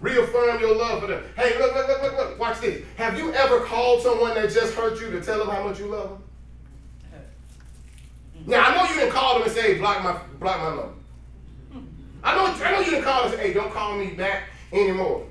[0.00, 1.24] reaffirm your love for them.
[1.36, 2.38] Hey, look, look, look, look, look.
[2.38, 2.84] Watch this.
[2.96, 5.86] Have you ever called someone that just hurt you to tell them how much you
[5.86, 6.22] love them?
[8.46, 10.92] Now I know you didn't call them and say, block my block my number.
[12.22, 15.26] I know, I know you didn't call and say, hey, don't call me back anymore.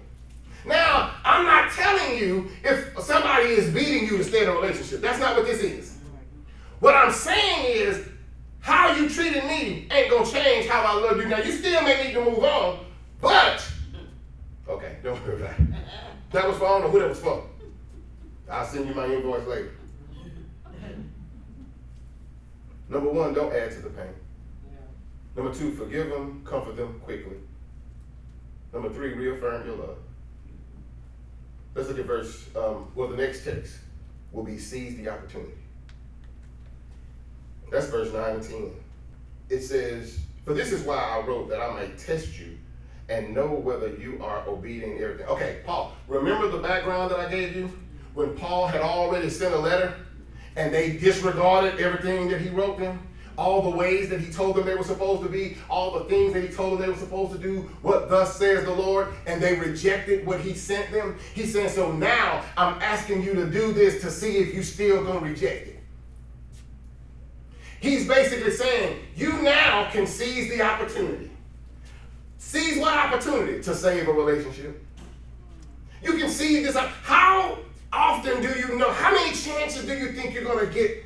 [0.66, 5.02] Now, I'm not telling you if somebody is beating you to stay in a relationship.
[5.02, 5.98] That's not what this is.
[6.80, 8.08] What I'm saying is,
[8.62, 11.26] how you treated me ain't gonna change how I love you.
[11.28, 12.86] Now, you still may need to move on,
[13.22, 13.64] but
[14.68, 15.68] okay, don't worry about it.
[16.32, 17.44] That was for I don't know who that was for.
[18.50, 19.72] I'll send you my invoice later.
[22.90, 24.14] Number one, don't add to the pain.
[25.36, 27.38] Number two, forgive them, comfort them quickly.
[28.74, 29.98] Number three, reaffirm your love.
[31.74, 33.78] Let's look at verse, um, well, the next text
[34.32, 35.52] will be seize the opportunity.
[37.72, 38.72] That's verse 9 and 10.
[39.50, 42.58] It says, For this is why I wrote that I might test you
[43.10, 45.28] and know whether you are obedient everything.
[45.28, 47.70] Okay, Paul, remember the background that I gave you?
[48.14, 49.96] When Paul had already sent a letter
[50.56, 53.00] and they disregarded everything that he wrote them?
[53.38, 56.34] all the ways that he told them they were supposed to be, all the things
[56.34, 59.42] that he told them they were supposed to do, what thus says the Lord, and
[59.42, 61.18] they rejected what he sent them.
[61.34, 65.04] He said, So now I'm asking you to do this to see if you still
[65.04, 65.80] gonna reject it.
[67.80, 71.32] He's basically saying, You now can seize the opportunity.
[72.38, 73.62] Seize what opportunity?
[73.64, 74.82] To save a relationship.
[76.04, 76.76] You can seize this.
[76.76, 77.58] How
[77.96, 78.92] often do you know?
[78.92, 81.06] How many chances do you think you're gonna get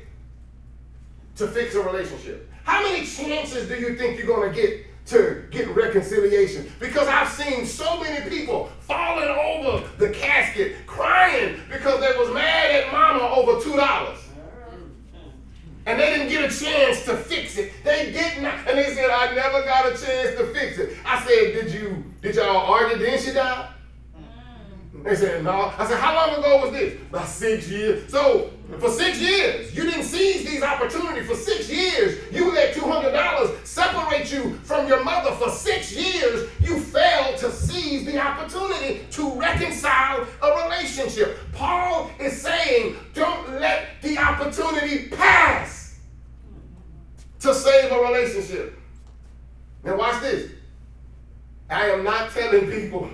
[1.36, 2.50] to fix a relationship?
[2.64, 6.70] How many chances do you think you're going to get to get reconciliation?
[6.78, 12.70] Because I've seen so many people falling over the casket, crying because they was mad
[12.70, 14.18] at mama over two dollars.
[15.86, 17.72] And they didn't get a chance to fix it.
[17.82, 18.54] They did not.
[18.68, 20.96] And they said, I never got a chance to fix it.
[21.04, 23.70] I said, Did you, did y'all argue then she died?
[25.02, 25.72] They said, no.
[25.78, 27.00] I said, how long ago was this?
[27.08, 28.10] About six years.
[28.10, 31.26] So for six years, you didn't seize these opportunities.
[31.26, 35.32] For six years, you let $200 separate you from your mother.
[35.32, 41.38] For six years, you failed to seize the opportunity to reconcile a relationship.
[41.52, 45.98] Paul is saying, don't let the opportunity pass
[47.40, 48.78] to save a relationship.
[49.82, 50.50] Now watch this.
[51.70, 53.08] I am not telling people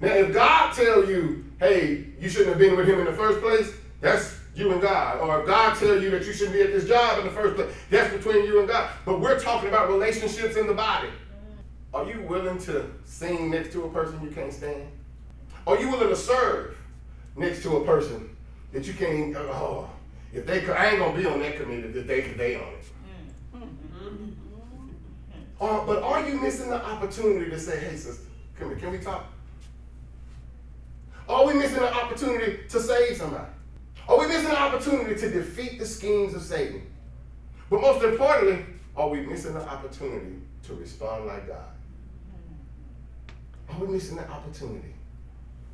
[0.00, 3.40] now, if God tell you, hey, you shouldn't have been with him in the first
[3.40, 5.20] place, that's you and God.
[5.20, 7.56] Or if God tell you that you shouldn't be at this job in the first
[7.56, 8.90] place, that's between you and God.
[9.04, 11.08] But we're talking about relationships in the body.
[11.92, 14.86] Are you willing to sing next to a person you can't stand?
[15.66, 16.76] Are you willing to serve
[17.36, 18.36] next to a person
[18.72, 19.34] that you can't?
[19.36, 19.88] Oh,
[20.32, 22.84] if they, I ain't gonna be on that committee if they they on it.
[25.60, 28.24] Uh, but are you missing the opportunity to say, hey, sister,
[28.56, 29.24] come here, can we talk?
[31.28, 33.44] Are we missing an opportunity to save somebody?
[34.08, 36.82] Are we missing an opportunity to defeat the schemes of Satan?
[37.68, 38.64] But most importantly,
[38.96, 41.68] are we missing an opportunity to respond like God?
[43.68, 44.94] Are we missing the opportunity?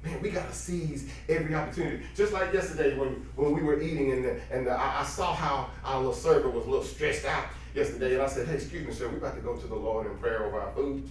[0.03, 2.05] Man, we gotta seize every opportunity.
[2.17, 5.33] Just like yesterday when, when we were eating and, the, and the, I, I, saw
[5.33, 8.87] how our little server was a little stressed out yesterday, and I said, "Hey, excuse
[8.87, 11.09] me, sir, we're about to go to the Lord in prayer over our food.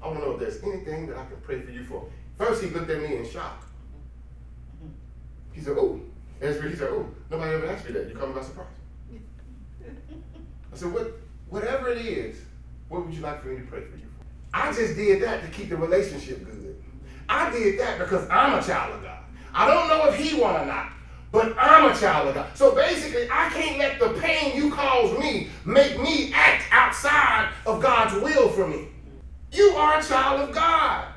[0.00, 2.06] I want to know if there's anything that I can pray for you for."
[2.38, 3.66] First, he looked at me in shock.
[5.52, 6.00] He said, oh.
[6.40, 8.08] Ezra, he said, oh, nobody ever asked me that.
[8.08, 8.66] You caught me by surprise.
[10.72, 12.36] I said, what, whatever it is,
[12.88, 14.24] what would you like for me to pray for you for?
[14.54, 16.82] I just did that to keep the relationship good.
[17.28, 19.18] I did that because I'm a child of God.
[19.52, 20.92] I don't know if he want or not,
[21.30, 22.56] but I'm a child of God.
[22.56, 27.80] So basically, I can't let the pain you cause me make me act outside of
[27.80, 28.88] God's will for me.
[29.52, 31.09] You are a child of God.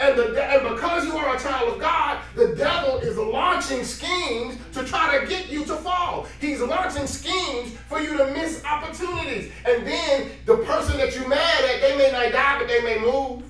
[0.00, 4.56] And, the, and because you are a child of God, the devil is launching schemes
[4.72, 6.26] to try to get you to fall.
[6.40, 9.50] He's launching schemes for you to miss opportunities.
[9.66, 13.00] And then the person that you're mad at, they may not die, but they may
[13.00, 13.42] move.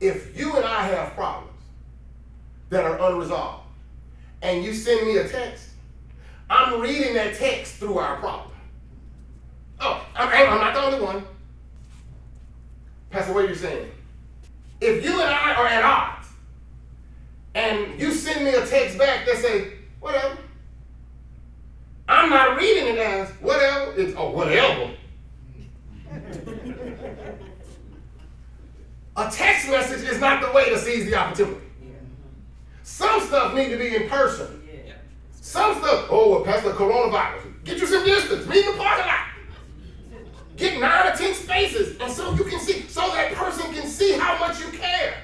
[0.00, 1.52] If you and I have problems
[2.70, 3.62] that are unresolved,
[4.42, 5.68] and you send me a text,
[6.50, 8.50] I'm reading that text through our problem.
[9.80, 11.24] Oh, I'm, I'm not the only one.
[13.10, 13.90] Pastor, what are you saying?
[14.84, 16.28] If you and I are at odds,
[17.54, 20.36] and you send me a text back that say, whatever,
[22.08, 24.90] I'm not reading it as whatever, it's oh whatever.
[29.16, 31.60] a text message is not the way to seize the opportunity.
[32.82, 34.60] Some stuff need to be in person.
[35.32, 39.33] Some stuff, oh, well, Pastor Coronavirus, get you some distance, meet in the parking lot.
[40.56, 44.12] Get nine or ten spaces, and so you can see, so that person can see
[44.12, 45.16] how much you care.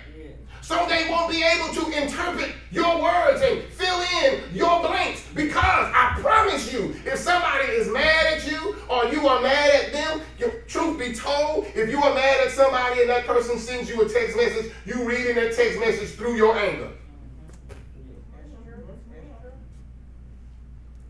[0.61, 5.57] So they won't be able to interpret your words and fill in your blanks because
[5.57, 10.21] I promise you, if somebody is mad at you or you are mad at them,
[10.69, 14.09] truth be told, if you are mad at somebody and that person sends you a
[14.09, 16.91] text message, you reading that text message through your anger.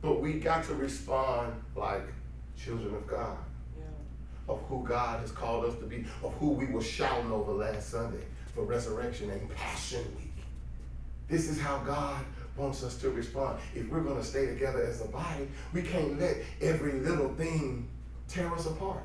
[0.00, 2.06] But we got to respond like
[2.56, 3.36] children of God,
[4.50, 7.90] of who God has called us to be, of who we were shouting over last
[7.90, 8.24] Sunday
[8.54, 10.44] for Resurrection and Passion Week.
[11.28, 12.24] This is how God
[12.56, 13.60] wants us to respond.
[13.74, 17.88] If we're going to stay together as a body, we can't let every little thing
[18.26, 19.04] tear us apart.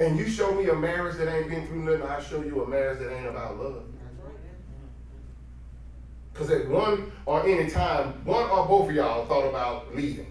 [0.00, 2.68] And you show me a marriage that ain't been through nothing, I show you a
[2.68, 3.84] marriage that ain't about love.
[6.32, 10.26] Because at one or any time, one or both of y'all thought about leaving.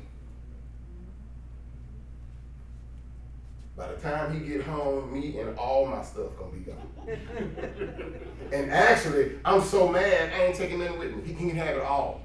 [3.79, 6.85] By the time he get home, me and all my stuff gonna be gone.
[8.51, 11.23] and actually, I'm so mad I ain't taking nothing with me.
[11.23, 12.23] He can have it all.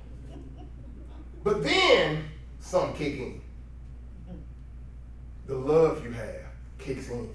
[1.45, 2.25] But then
[2.59, 3.41] some kick in.
[5.47, 6.43] The love you have
[6.79, 7.33] kicks in.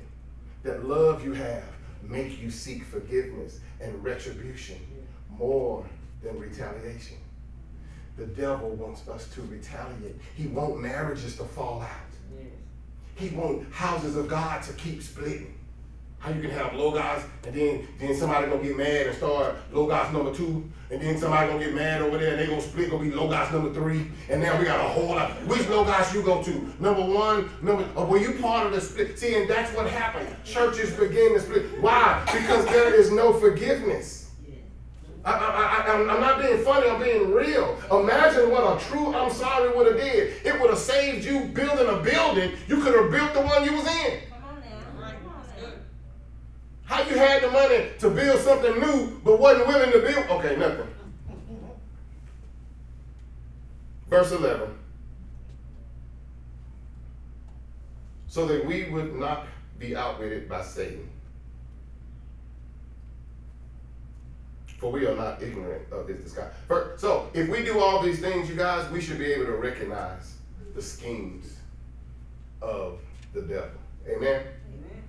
[0.63, 1.63] That love you have
[2.03, 4.80] make you seek forgiveness and retribution
[5.30, 5.86] more
[6.22, 7.20] than retaliation.
[8.17, 10.17] The devil wants us to retaliate.
[10.36, 12.09] He wants marriages to fall out.
[13.20, 15.53] He wants houses of God to keep splitting.
[16.20, 20.11] How you can have Logos and then then somebody gonna get mad and start Logos
[20.13, 23.03] number two, and then somebody gonna get mad over there and they gonna split, gonna
[23.03, 25.32] be Logos number three, and now we got a whole lot.
[25.47, 26.74] Which Logos you go to?
[26.80, 29.20] Number one, number uh, or were you part of the split?
[29.20, 30.34] See, and that's what happened.
[30.45, 31.82] Churches begin to split.
[31.82, 32.22] Why?
[32.26, 34.18] Because there is no forgiveness.
[35.26, 37.78] I, am not being funny, I'm being real.
[37.91, 40.45] Imagine what a true I'm sorry would have did.
[40.45, 42.51] It would have saved you building a building.
[42.67, 44.22] You could have built the one you was in.
[46.86, 50.30] How you had the money to build something new but wasn't willing to build?
[50.30, 50.88] Okay, nothing.
[54.09, 54.76] Verse 11.
[58.28, 59.47] So that we would not
[59.78, 61.09] be outwitted by Satan.
[64.80, 66.51] For we are not ignorant of his disguise.
[66.97, 70.36] So, if we do all these things, you guys, we should be able to recognize
[70.73, 71.57] the schemes
[72.61, 72.99] of
[73.34, 73.69] the devil.
[74.07, 74.41] Amen?
[74.41, 75.03] Amen?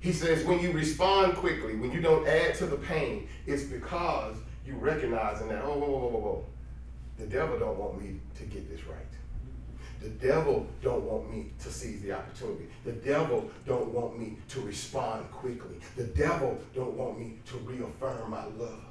[0.00, 4.36] He says, when you respond quickly, when you don't add to the pain, it's because
[4.66, 6.44] you recognizing that, oh, whoa, whoa, whoa, whoa,
[7.18, 8.96] the devil don't want me to get this right.
[10.00, 12.66] The devil don't want me to seize the opportunity.
[12.84, 15.76] The devil don't want me to respond quickly.
[15.96, 18.84] The devil don't want me to reaffirm my love.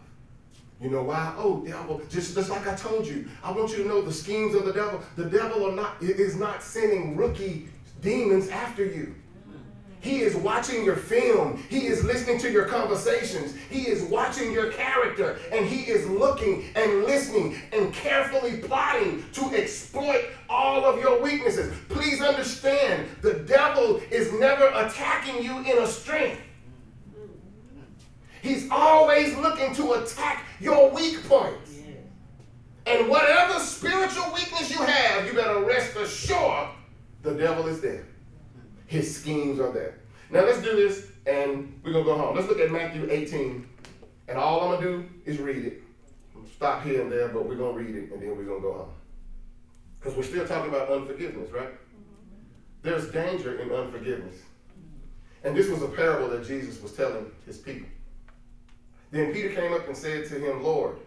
[0.82, 1.34] You know why?
[1.38, 4.53] Oh, devil, just, just like I told you, I want you to know the schemes
[4.53, 5.01] of the devil.
[5.16, 7.70] The devil are not, is not sending rookie
[8.01, 9.16] demons after you.
[10.08, 11.62] He is watching your film.
[11.70, 13.53] He is listening to your conversations.
[13.70, 15.38] He is watching your character.
[15.51, 21.76] And he is looking and listening and carefully plotting to exploit all of your weaknesses.
[21.89, 26.39] Please understand the devil is never attacking you in a strength.
[28.41, 31.82] He's always looking to attack your weak points.
[32.86, 36.70] And whatever spiritual weakness you have, you better rest assured
[37.24, 38.07] the devil is there.
[38.88, 40.00] His schemes are there.
[40.32, 42.36] Now let's do this and we're going to go home.
[42.36, 43.68] Let's look at Matthew 18.
[44.30, 45.84] And all I'm going to do is read it.
[46.56, 48.68] Stop here and there, but we're going to read it and then we're going to
[48.68, 48.90] go home.
[50.00, 51.70] Because we're still talking about unforgiveness, right?
[52.82, 54.38] There's danger in unforgiveness.
[55.44, 57.88] And this was a parable that Jesus was telling his people.
[59.12, 60.98] Then Peter came up and said to him, Lord,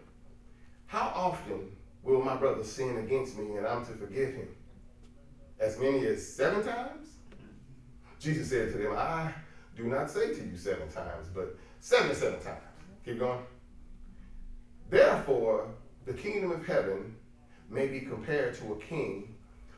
[0.87, 1.71] how often
[2.03, 4.49] will my brother sin against me and I'm to forgive him?
[5.59, 7.09] As many as seven times?
[8.21, 9.33] Jesus said to them, I
[9.77, 12.61] do not say to you seven times, but 77 times.
[13.05, 13.41] Keep going.
[14.91, 15.69] Therefore,
[16.05, 17.17] the kingdom of heaven
[17.71, 19.35] may be compared to a king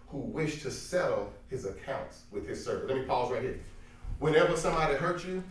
[0.08, 2.88] who wished to settle his accounts with his servant.
[2.88, 3.60] Let me pause right here.
[4.18, 5.44] Whenever somebody hurts you,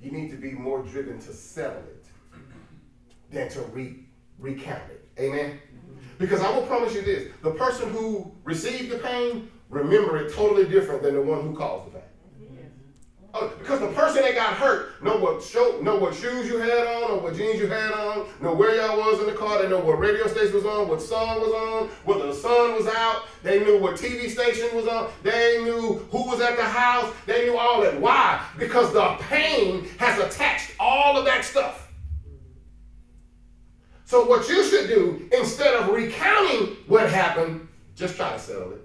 [0.00, 2.06] you need to be more driven to settle it
[3.30, 4.04] than to re-
[4.38, 5.08] recount it.
[5.18, 5.60] Amen?
[6.18, 10.66] Because I will promise you this the person who received the pain remember it totally
[10.66, 12.02] different than the one who caused the pain.
[13.34, 16.86] Oh, because the person that got hurt know what show, know what shoes you had
[16.86, 19.62] on, or what jeans you had on, know where y'all was in the car.
[19.62, 22.86] They know what radio station was on, what song was on, whether the sun was
[22.86, 23.22] out.
[23.42, 25.10] They knew what TV station was on.
[25.22, 27.10] They knew who was at the house.
[27.24, 27.98] They knew all that.
[27.98, 28.46] Why?
[28.58, 31.90] Because the pain has attached all of that stuff.
[34.04, 38.81] So what you should do, instead of recounting what happened, just try to settle it.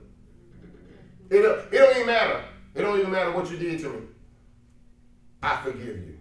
[1.29, 2.43] It, it don't even matter.
[2.75, 3.99] It don't even matter what you did to me.
[5.41, 6.17] I forgive you.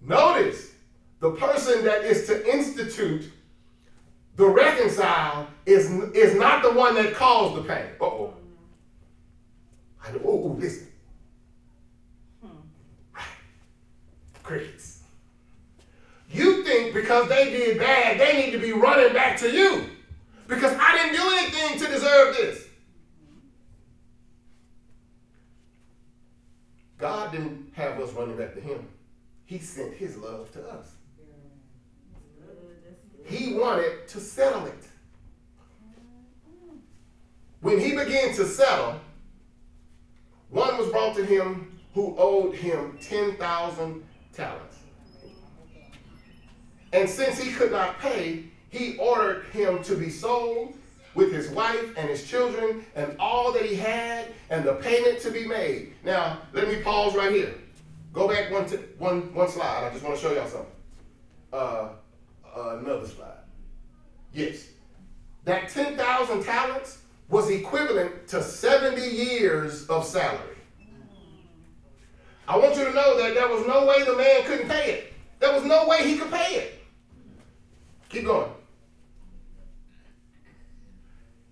[0.00, 0.72] Notice
[1.20, 3.32] the person that is to institute
[4.36, 7.86] the reconcile is, is not the one that caused the pain.
[8.00, 8.34] Uh oh.
[10.04, 10.86] I know, oh, oh, listen.
[13.12, 13.24] Right.
[14.44, 15.02] Crickets.
[16.30, 19.86] You think because they did bad, they need to be running back to you.
[20.46, 22.67] Because I didn't do anything to deserve this.
[26.98, 28.86] God didn't have us running back to him.
[29.46, 30.92] He sent his love to us.
[33.24, 34.88] He wanted to settle it.
[37.60, 39.00] When he began to settle,
[40.50, 44.76] one was brought to him who owed him 10,000 talents.
[46.92, 50.74] And since he could not pay, he ordered him to be sold
[51.14, 55.30] with his wife and his children and all that he had and the payment to
[55.30, 55.92] be made.
[56.04, 57.54] Now, let me pause right here.
[58.12, 58.64] Go back one,
[58.98, 59.86] one, one slide.
[59.86, 60.72] I just want to show y'all something.
[61.52, 61.88] Uh,
[62.56, 63.38] another slide.
[64.32, 64.68] Yes.
[65.44, 70.56] That 10,000 talents was equivalent to 70 years of salary.
[72.46, 75.12] I want you to know that there was no way the man couldn't pay it.
[75.38, 76.82] There was no way he could pay it.
[78.08, 78.50] Keep going.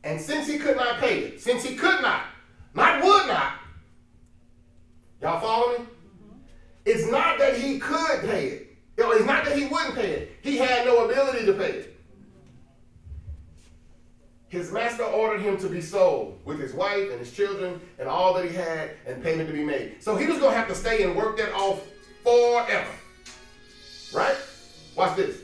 [0.03, 2.22] And since he could not pay it, since he could not,
[2.77, 3.55] not would not,
[5.22, 5.85] y'all follow me?
[5.85, 6.39] Mm-hmm.
[6.85, 8.77] It's not that he could pay it.
[8.99, 10.33] It's not that he wouldn't pay it.
[10.43, 11.97] He had no ability to pay it.
[14.49, 18.33] His master ordered him to be sold with his wife and his children and all
[18.35, 20.03] that he had and payment to be made.
[20.03, 21.83] So he was going to have to stay and work that off
[22.22, 22.91] forever.
[24.14, 24.37] Right?
[24.95, 25.41] Watch this.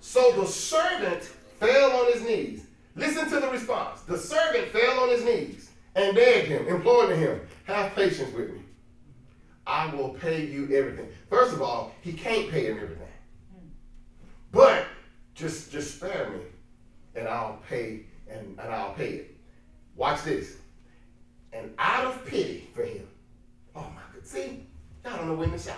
[0.00, 1.22] So the servant
[1.58, 2.66] fell on his knees.
[2.94, 4.02] Listen to the response.
[4.02, 8.60] The servant fell on his knees and begged him, implored him, have patience with me.
[9.66, 11.08] I will pay you everything.
[11.30, 12.98] First of all, he can't pay him everything.
[14.50, 14.86] But
[15.34, 16.40] just just spare me
[17.14, 19.36] and I'll pay and, and I'll pay it.
[19.96, 20.56] Watch this.
[21.52, 23.06] And out of pity for him.
[23.74, 24.26] Oh my god.
[24.26, 24.66] See,
[25.04, 25.76] y'all don't know when to shout.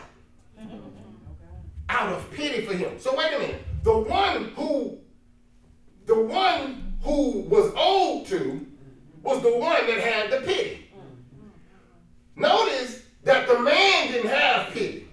[1.88, 2.98] out of pity for him.
[2.98, 3.62] So wait a minute.
[3.82, 4.98] The one who
[6.06, 8.66] the one who was owed to
[9.24, 10.90] was the one that had the pity.
[12.36, 15.08] Notice that the man didn't have pity.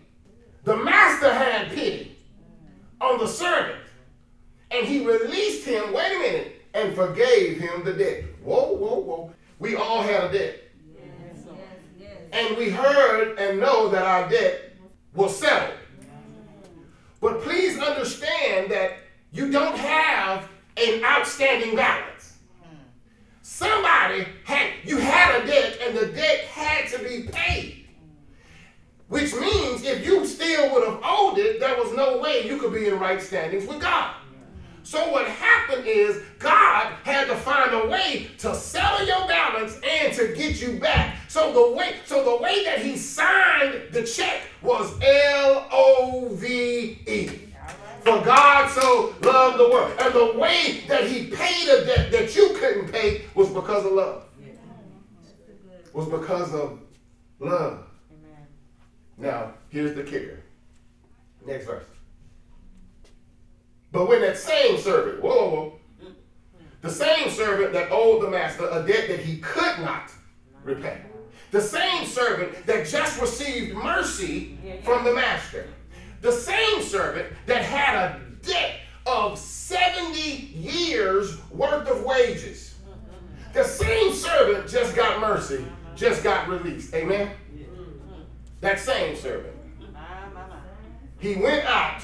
[0.66, 2.18] The master had pity
[3.00, 3.80] on the servant.
[4.70, 8.26] And he released him, wait a minute, and forgave him the debt.
[8.44, 9.34] Whoa, whoa, whoa.
[9.60, 10.58] We all had a debt.
[12.34, 14.74] And we heard and know that our debt
[15.14, 15.78] was settled.
[17.22, 18.98] But please understand that
[19.32, 22.11] you don't have an outstanding balance.
[23.54, 27.86] Somebody had, you had a debt and the debt had to be paid.
[29.10, 32.74] Which means if you still would have owed it, there was no way you could
[32.74, 34.16] be in right standings with God.
[34.84, 40.14] So what happened is God had to find a way to settle your balance and
[40.14, 41.18] to get you back.
[41.28, 46.32] So the way, so the way that he signed the check was L-O-V-E.
[48.02, 49.94] For God so loved the world.
[50.00, 53.92] And the way that he paid a debt that you couldn't pay was because of
[53.92, 54.24] love.
[55.94, 56.80] Was because of
[57.40, 57.84] love.
[59.18, 60.40] Now, here's the kicker.
[61.46, 61.86] Next verse.
[63.92, 65.74] But when that same servant, whoa, whoa, whoa,
[66.82, 70.10] the same servant that owed the master a debt that he could not
[70.64, 71.02] repay,
[71.52, 75.68] the same servant that just received mercy from the master,
[76.22, 82.76] the same servant that had a debt of 70 years worth of wages,
[83.54, 85.66] the same servant just got mercy,
[85.96, 86.94] just got released.
[86.94, 87.32] Amen?
[88.62, 89.56] That same servant.
[91.20, 92.02] He went out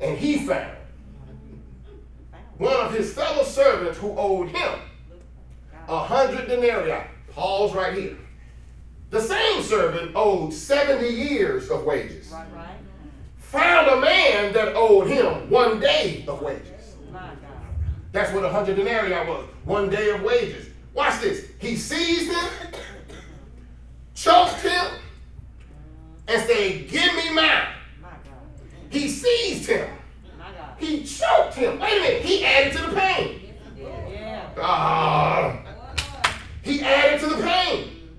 [0.00, 0.76] and he found
[2.58, 4.80] one of his fellow servants who owed him
[5.88, 7.04] a hundred denarii.
[7.32, 8.16] Pause right here.
[9.10, 12.28] The same servant owed 70 years of wages.
[12.32, 12.75] Right, right.
[13.56, 16.94] Found a man that owed him one day of wages.
[18.12, 19.46] That's what a hundred denarii was.
[19.64, 20.68] One day of wages.
[20.92, 21.46] Watch this.
[21.58, 22.50] He seized him,
[24.14, 24.86] choked him,
[26.28, 27.68] and said, Give me mine.
[28.90, 29.88] He seized him.
[30.78, 31.78] He choked him.
[31.80, 32.22] Wait a minute.
[32.22, 33.54] He added to the pain.
[33.78, 34.50] Yeah.
[34.58, 35.58] Ah.
[36.62, 38.10] He added to the pain.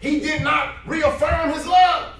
[0.00, 2.15] He did not reaffirm his love.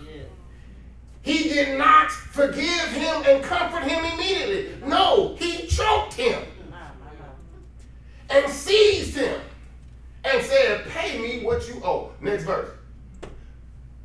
[1.26, 4.68] He did not forgive him and comfort him immediately.
[4.86, 6.40] No, he choked him
[8.30, 9.40] and seized him
[10.22, 12.12] and said, Pay me what you owe.
[12.20, 12.70] Next verse.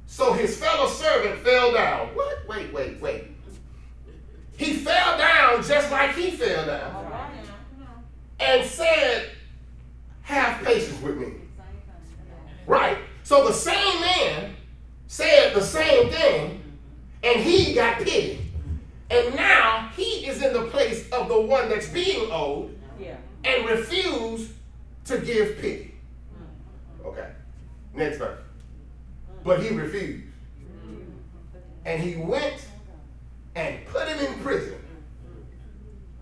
[0.08, 2.08] So his fellow servant fell down.
[2.16, 2.40] What?
[2.50, 3.26] Wait, wait, wait.
[4.58, 7.22] He fell down just like he fell down
[8.40, 9.30] and said,
[10.24, 11.34] Have patience with me.
[12.66, 12.98] Right.
[13.22, 14.56] So the same man
[15.06, 16.61] said the same thing,
[17.24, 18.40] and he got pity.
[19.10, 23.18] And now he is in the place of the one that's being owed Yeah.
[23.44, 24.52] and refused
[25.06, 25.96] to give pity.
[26.34, 27.08] Mm.
[27.08, 27.30] Okay.
[27.94, 28.40] Next verse.
[29.44, 30.24] But he refused.
[30.88, 31.06] Mm.
[31.86, 32.66] And he went
[33.56, 34.82] and put him in prison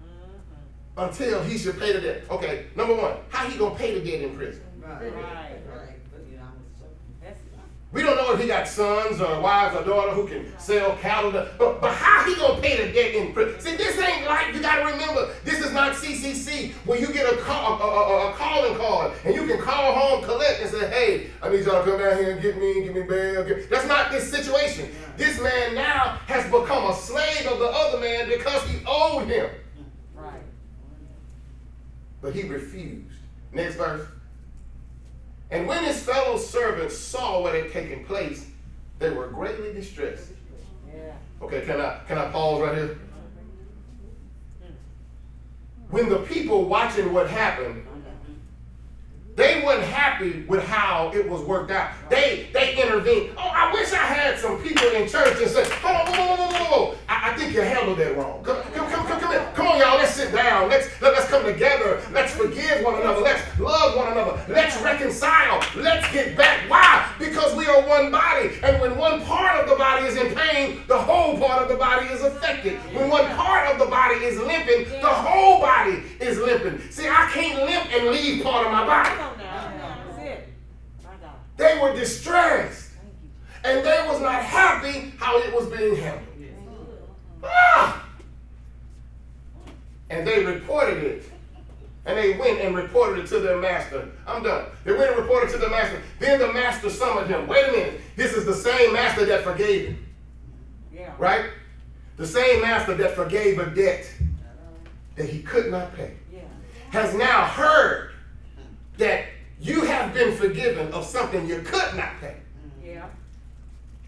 [0.01, 0.99] mm-hmm.
[0.99, 2.23] until he should pay the debt.
[2.29, 4.63] Okay, number one, how he gonna pay the debt in prison?
[4.81, 5.58] Right.
[7.91, 11.31] We don't know if he got sons or wives or daughter who can sell cattle,
[11.31, 13.59] to- but, but how he gonna pay the debt in prison?
[13.59, 15.33] See, this ain't like you gotta remember.
[15.43, 19.33] This is not CCC where you get a call, a, a, a calling card and
[19.33, 22.33] you can call home, collect, and say, "Hey, I need y'all to come down here
[22.33, 23.71] and get me, give me bail." Get...
[23.71, 24.91] That's not this situation.
[25.17, 29.49] This man now has become a slave of the other man because he owed him,
[30.13, 30.43] right.
[32.21, 33.07] but he refused.
[33.51, 34.05] Next verse.
[35.51, 38.45] And when his fellow servants saw what had taken place,
[38.99, 40.31] they were greatly distressed.
[40.93, 41.13] Yeah.
[41.41, 42.99] Okay, can I can I pause right here?
[45.89, 47.83] When the people watching what happened,
[49.35, 51.91] they weren't happy with how it was worked out.
[52.09, 53.31] They they intervened.
[53.37, 56.35] Oh, I wish I had some people in church and said, hold on, whoa, whoa,
[56.35, 56.95] whoa, whoa, whoa.
[57.07, 58.43] I, I think you handled that wrong.
[58.43, 58.61] Come,
[59.81, 59.97] on, y'all.
[59.97, 60.69] Let's sit down.
[60.69, 62.01] Let's let, let's come together.
[62.11, 63.21] Let's forgive one another.
[63.21, 64.41] Let's love one another.
[64.47, 65.63] Let's reconcile.
[65.75, 66.69] Let's get back.
[66.69, 67.11] Why?
[67.17, 68.51] Because we are one body.
[68.63, 71.75] And when one part of the body is in pain, the whole part of the
[71.75, 72.77] body is affected.
[72.93, 76.79] When one part of the body is limping, the whole body is limping.
[76.91, 79.09] See, I can't limp and leave part of my body.
[79.09, 79.97] Come on now.
[80.07, 80.49] That's it.
[81.03, 81.35] My God.
[81.57, 82.87] They were distressed.
[83.61, 86.25] And they was not happy how it was being handled.
[87.43, 88.08] Ah!
[90.09, 91.23] And they reported it.
[92.05, 94.09] And they went and reported it to their master.
[94.25, 94.65] I'm done.
[94.83, 96.01] They went and reported to the master.
[96.19, 97.45] Then the master summoned him.
[97.47, 98.01] Wait a minute.
[98.15, 100.05] This is the same master that forgave him,
[100.91, 101.11] Yeah.
[101.19, 101.45] right?
[102.17, 104.09] The same master that forgave a debt
[105.15, 106.39] that he could not pay Yeah.
[106.91, 108.11] has now heard
[108.97, 109.25] that
[109.59, 112.35] you have been forgiven of something you could not pay.
[112.83, 113.05] Yeah.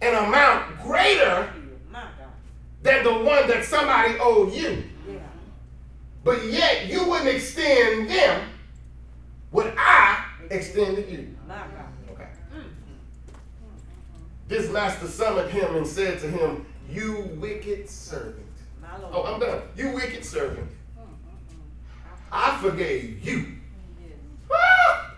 [0.02, 1.50] An amount greater
[2.82, 4.84] than the one that somebody owed you.
[6.24, 8.50] But yet you wouldn't extend them
[9.50, 11.36] what I extended you.
[12.12, 12.28] Okay.
[14.48, 18.46] This master summoned him and said to him, You wicked servant.
[19.12, 19.62] Oh, I'm done.
[19.76, 20.70] You wicked servant.
[22.32, 23.58] I forgave you.
[24.52, 25.14] Ah!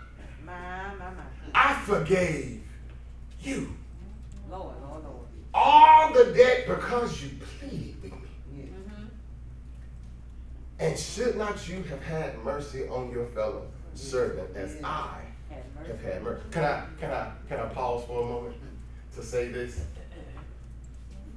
[1.54, 2.62] I forgave
[3.40, 3.74] you.
[4.50, 5.26] Lord, Lord, Lord.
[5.52, 8.12] All the debt because you pleaded with
[8.52, 8.64] me.
[8.64, 9.04] Mm-hmm.
[10.78, 15.20] And should not you have had mercy on your fellow servant as I
[15.86, 16.42] Have had mercy?
[16.50, 18.56] Can I can I can I pause for a moment
[19.16, 19.80] to say this?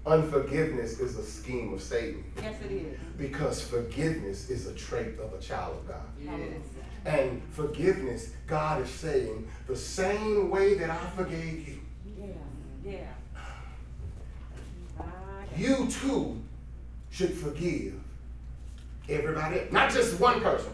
[0.05, 2.97] Unforgiveness is a scheme of Satan Yes, it is.
[3.17, 6.01] because forgiveness is a trait of a child of God.
[6.25, 6.61] Hallelujah.
[7.05, 11.79] And forgiveness, God is saying, the same way that I forgave you,
[12.17, 12.25] Yeah.
[14.97, 15.03] Yeah.
[15.57, 16.41] You too
[17.09, 17.95] should forgive
[19.09, 20.71] everybody, not just one person.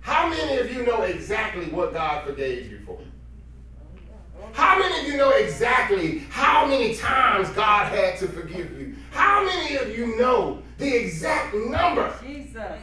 [0.00, 2.98] How many of you know exactly what God forgave you for?
[4.52, 8.96] How many of you know exactly how many times God had to forgive you?
[9.10, 12.12] How many of you know the exact number?
[12.22, 12.80] Jesus.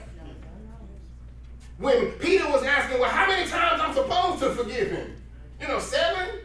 [1.77, 5.15] When Peter was asking, well, how many times I'm supposed to forgive him?
[5.61, 6.39] You know, seven?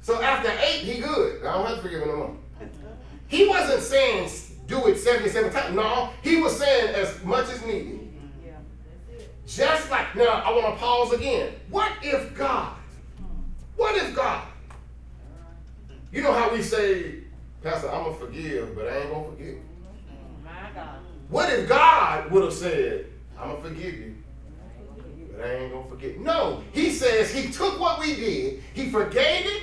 [0.00, 1.44] So after eight, he good.
[1.44, 2.36] I don't have to forgive him no more.
[3.28, 4.30] He wasn't saying
[4.68, 5.74] do it 77 times.
[5.74, 8.12] No, he was saying as much as needed.
[8.46, 8.52] Yeah.
[9.46, 11.54] Just like, now I want to pause again.
[11.70, 12.76] What if God,
[13.76, 14.46] what if God,
[16.12, 17.22] you know how we say,
[17.62, 19.58] Pastor, I'm going to forgive, but I ain't going to forgive.
[20.44, 20.98] My God.
[21.30, 23.06] What if God would have said,
[23.38, 24.16] I'm going to forgive you,
[25.32, 26.20] but I ain't going to forget?
[26.20, 29.62] No, he says he took what we did, he forgave it,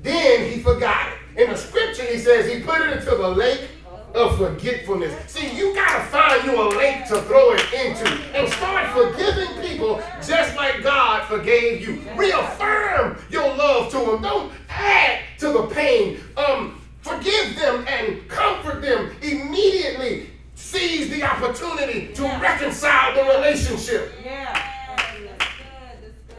[0.00, 1.42] then he forgot it.
[1.42, 3.68] In the scripture, he says he put it into the lake
[4.14, 5.30] of forgetfulness.
[5.30, 9.60] See, you got to find you a lake to throw it into and start forgiving
[9.62, 12.02] people just like God forgave you.
[12.16, 14.22] Reaffirm your love to them.
[14.22, 16.20] Don't add to the pain.
[16.36, 20.30] Um, forgive them and comfort them immediately.
[20.54, 24.12] Seize the opportunity to reconcile the relationship.
[24.24, 24.68] Yeah.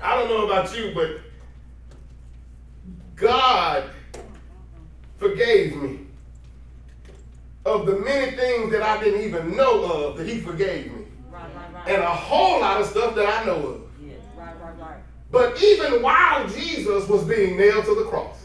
[0.02, 1.22] I don't know about you, but
[3.16, 3.90] God
[5.18, 6.00] forgave me.
[7.66, 11.06] Of the many things that I didn't even know of that he forgave me.
[11.32, 11.88] Right, right, right.
[11.88, 13.82] And a whole lot of stuff that I know of.
[14.06, 14.98] Yes, right, right, right.
[15.32, 18.38] But even while Jesus was being nailed to the cross,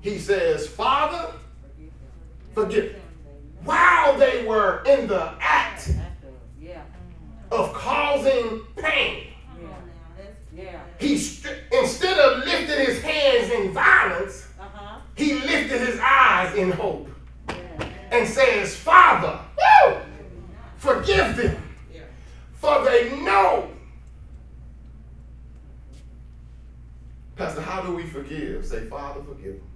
[0.00, 1.32] he says, Father,
[2.54, 3.02] forgive them.
[3.64, 5.90] While they were in the act
[6.60, 6.80] Yeah,
[7.50, 9.26] of causing pain,
[9.60, 10.80] yeah, yeah.
[10.98, 15.00] he st- instead of lifting his hands in violence, Uh-huh.
[15.16, 17.14] he lifted his eyes in hope Yeah.
[18.10, 19.38] And says, Father,
[19.86, 19.96] woo,
[20.76, 21.62] forgive them,
[22.54, 23.70] for they know.
[27.36, 28.66] Pastor, how do we forgive?
[28.66, 29.68] Say, Father, forgive them.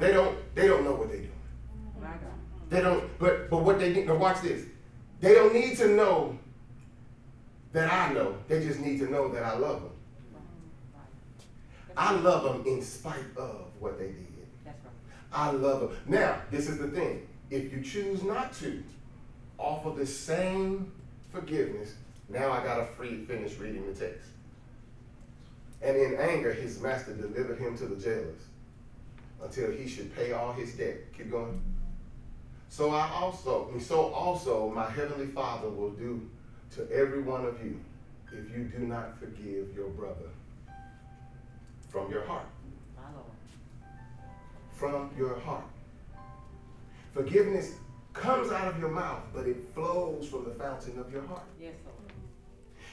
[0.00, 0.36] They don't.
[0.54, 1.28] They don't know what they do.
[2.00, 2.18] My God.
[2.68, 3.18] They don't.
[3.18, 4.06] But but what they need.
[4.06, 4.64] Now watch this.
[5.20, 6.38] They don't need to know
[7.72, 8.36] that I know.
[8.48, 9.90] They just need to know that I love them.
[11.96, 14.25] I love them in spite of what they did.
[15.36, 15.90] I love them.
[16.06, 17.26] Now, this is the thing.
[17.50, 18.82] If you choose not to
[19.58, 20.90] offer the same
[21.30, 21.92] forgiveness,
[22.30, 24.30] now I gotta free, finish reading the text.
[25.82, 28.40] And in anger, his master delivered him to the jailers
[29.42, 31.12] until he should pay all his debt.
[31.14, 31.60] Keep going.
[32.70, 36.28] So I also, so also my heavenly Father will do
[36.76, 37.78] to every one of you
[38.32, 40.30] if you do not forgive your brother
[41.90, 42.46] from your heart.
[44.76, 45.64] From your heart.
[47.12, 47.74] Forgiveness
[48.12, 51.44] comes out of your mouth, but it flows from the fountain of your heart.
[51.60, 52.12] Yes, Lord.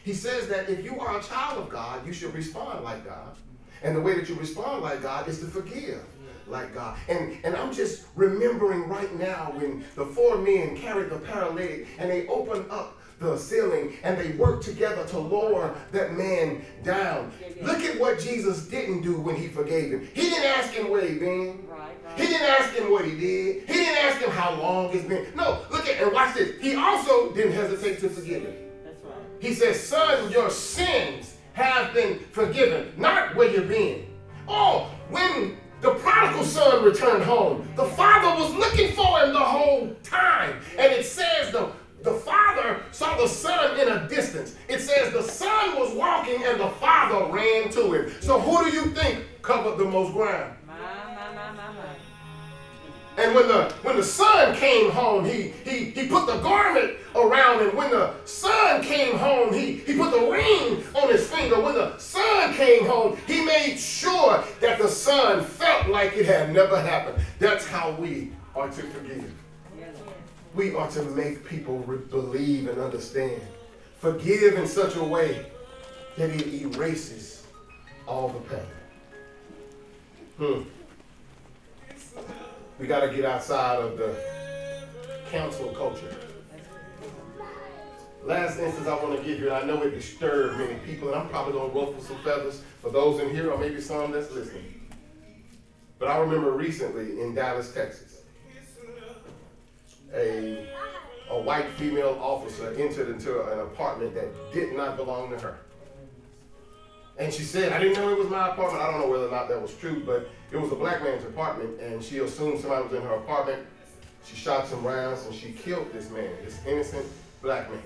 [0.03, 3.37] He says that if you are a child of God, you should respond like God.
[3.83, 6.03] And the way that you respond like God is to forgive
[6.47, 6.97] like God.
[7.07, 12.09] And, and I'm just remembering right now when the four men carried the paralytic and
[12.09, 17.31] they opened up the ceiling and they worked together to lower that man down.
[17.61, 20.07] Look at what Jesus didn't do when he forgave him.
[20.13, 21.67] He didn't ask him where he been.
[21.67, 22.19] Right, right.
[22.19, 23.67] He didn't ask him what he did.
[23.67, 25.25] He didn't ask him how long it's been.
[25.35, 26.61] No, look at and watch this.
[26.61, 28.55] He also didn't hesitate to forgive him.
[28.83, 29.13] That's right.
[29.39, 34.05] He says, Son, your sins have been forgiven, not where you've been.
[34.47, 39.93] Oh, when the prodigal son returned home, the father was looking for him the whole
[40.03, 40.59] time.
[40.77, 41.71] And it says the,
[42.03, 44.55] the father saw the son in a distance.
[44.67, 48.11] It says the son was walking and the father ran to him.
[48.21, 50.55] So who do you think covered the most ground?
[50.67, 51.85] My, my, my, my, my.
[53.15, 57.61] And when the when the son came home, he he he put the garment around
[57.61, 57.75] him.
[57.75, 61.61] When the son came home, he he put the ring on his finger.
[61.61, 66.51] When the son came home, he made sure that the son felt like it had
[66.51, 67.23] never happened.
[67.37, 69.31] That's how we are to forgive.
[70.53, 71.79] We are to make people
[72.11, 73.41] believe and understand.
[73.97, 75.47] Forgive in such a way
[76.17, 77.43] that it erases
[78.07, 78.59] all the pain.
[80.37, 80.61] Hmm.
[82.79, 84.15] We got to get outside of the
[85.31, 86.15] cancel culture.
[88.23, 91.17] Last instance I want to give you, and I know it disturbed many people, and
[91.17, 94.31] I'm probably going to ruffle some feathers for those in here or maybe some that's
[94.31, 94.81] listening.
[95.97, 98.12] But I remember recently in Dallas, Texas,
[100.13, 100.67] a,
[101.29, 105.57] a white female officer entered into an apartment that did not belong to her.
[107.17, 108.83] And she said, I didn't know it was my apartment.
[108.83, 111.23] I don't know whether or not that was true, but it was a black man's
[111.23, 113.65] apartment, and she assumed somebody was in her apartment.
[114.25, 117.05] She shot some rounds and she killed this man, this innocent
[117.41, 117.81] black man.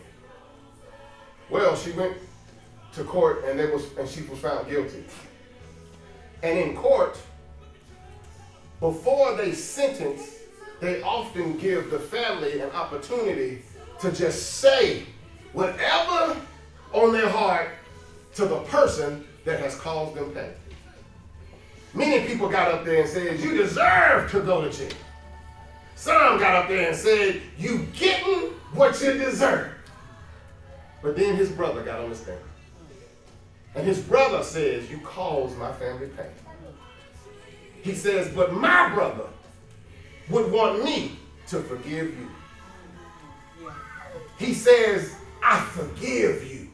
[1.50, 2.18] Well, she went
[2.94, 5.04] to court and there was and she was found guilty.
[6.44, 7.18] And in court,
[8.80, 10.37] before they sentence,
[10.80, 13.62] they often give the family an opportunity
[14.00, 15.04] to just say
[15.54, 16.40] whatever
[16.94, 17.70] on their heart
[18.36, 20.52] to the person that has caused them pain.
[21.94, 24.96] Many people got up there and said, You deserve to go to jail.
[25.96, 29.72] Some got up there and said, You getting what you deserve.
[31.02, 32.40] But then his brother got on the stand.
[33.74, 36.28] And his brother says, You caused my family pain.
[37.82, 39.28] He says, But my brother
[40.30, 41.18] would want me
[41.48, 42.30] to forgive you.
[44.38, 46.70] He says, I forgive you.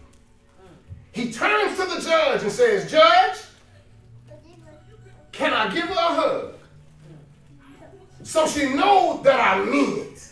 [1.12, 3.38] He turns to the judge and says, Judge,
[5.32, 6.54] can I give her a hug?
[8.24, 10.28] So she knows that I mean it.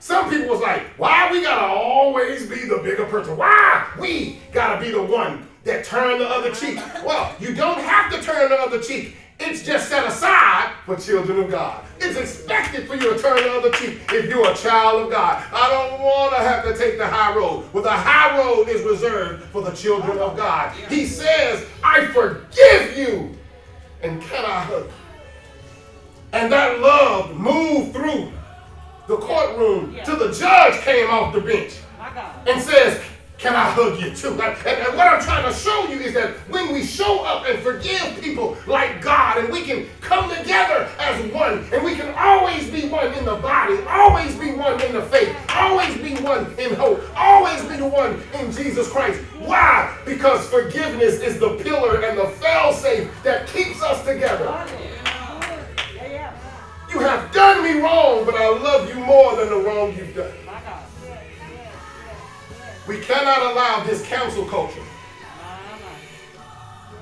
[0.00, 3.36] Some people was like, why we gotta always be the bigger person?
[3.36, 6.78] Why we gotta be the one that turn the other cheek?
[7.04, 9.16] Well, you don't have to turn the other cheek.
[9.40, 11.84] It's just set aside for children of God.
[12.00, 15.44] It's expected for you to turn the other cheek if you're a child of God.
[15.52, 17.64] I don't want to have to take the high road.
[17.72, 20.74] Well, the high road is reserved for the children of God.
[20.88, 23.36] He says, I forgive you.
[24.02, 24.90] And can I hug?
[26.32, 28.32] And that love moved through
[29.06, 31.74] the courtroom till the judge came off the bench
[32.46, 33.02] and says,
[33.38, 34.30] Can I hug you too?
[34.30, 37.60] And, and what I'm trying to show you is that when we show up and
[37.60, 42.68] forgive people like God, and we can come together as one, and we can always
[42.68, 46.74] be one in the body, always be one in the faith, always be one in
[46.74, 49.20] hope, always be the one in Jesus Christ.
[49.38, 49.96] Why?
[50.04, 54.46] Because forgiveness is the pillar and the failsafe that keeps us together.
[56.90, 60.32] You have done me wrong, but I love you more than the wrong you've done.
[62.88, 64.82] We cannot allow this cancel culture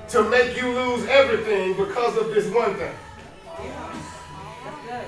[0.09, 2.93] to make you lose everything because of this one thing.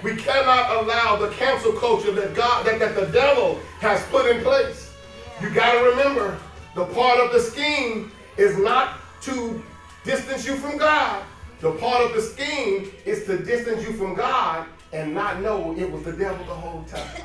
[0.01, 4.41] We cannot allow the cancel culture that God that, that the devil has put in
[4.41, 4.93] place.
[5.41, 6.37] You gotta remember,
[6.75, 9.61] the part of the scheme is not to
[10.05, 11.23] distance you from God.
[11.59, 15.91] The part of the scheme is to distance you from God and not know it
[15.91, 17.21] was the devil the whole time.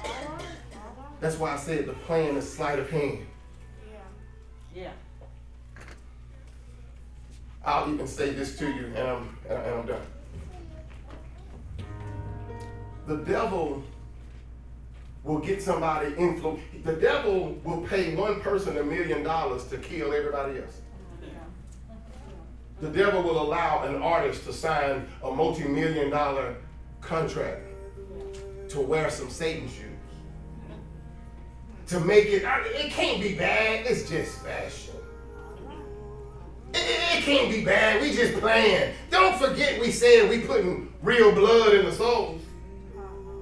[1.20, 3.24] That's why I said the plan is sleight of hand.
[4.74, 4.90] Yeah.
[7.64, 10.00] I'll even say this to you, and I'm, and I'm done.
[13.06, 13.82] The devil
[15.22, 16.60] will get somebody influence.
[16.84, 20.80] The devil will pay one person a million dollars to kill everybody else.
[22.80, 26.56] The devil will allow an artist to sign a multi-million dollar
[27.00, 27.62] contract
[28.68, 29.93] to wear some Satan shoes.
[31.88, 34.94] To make it, I- it can't be bad, it's just fashion.
[36.72, 38.00] It, it- it can't be bad.
[38.00, 38.94] We just playing.
[39.10, 42.40] Don't forget we said we putting real blood in the souls.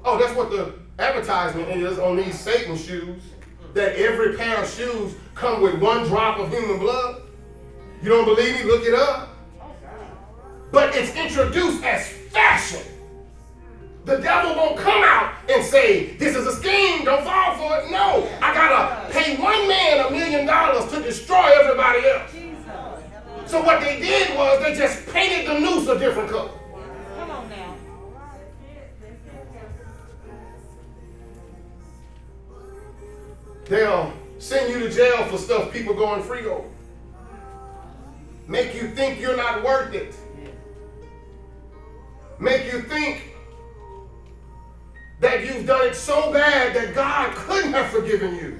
[0.04, 3.22] Oh, that's what the advertisement is on these Satan shoes.
[3.74, 7.22] That every pair of shoes come with one drop of human blood.
[8.02, 8.64] You don't believe me?
[8.64, 9.30] Look it up.
[10.72, 12.80] But it's introduced as fashion.
[14.04, 17.90] The devil won't come out and say, this is a scheme, don't fall for it.
[17.90, 22.32] No, I gotta pay one man a million dollars to destroy everybody else.
[23.46, 26.50] So what they did was they just painted the noose a different color.
[27.16, 27.76] Come on now.
[33.66, 36.66] They'll send you to jail for stuff people going free over.
[38.48, 40.16] Make you think you're not worth it.
[42.40, 43.31] Make you think
[45.22, 48.58] that you've done it so bad that God couldn't have forgiven you.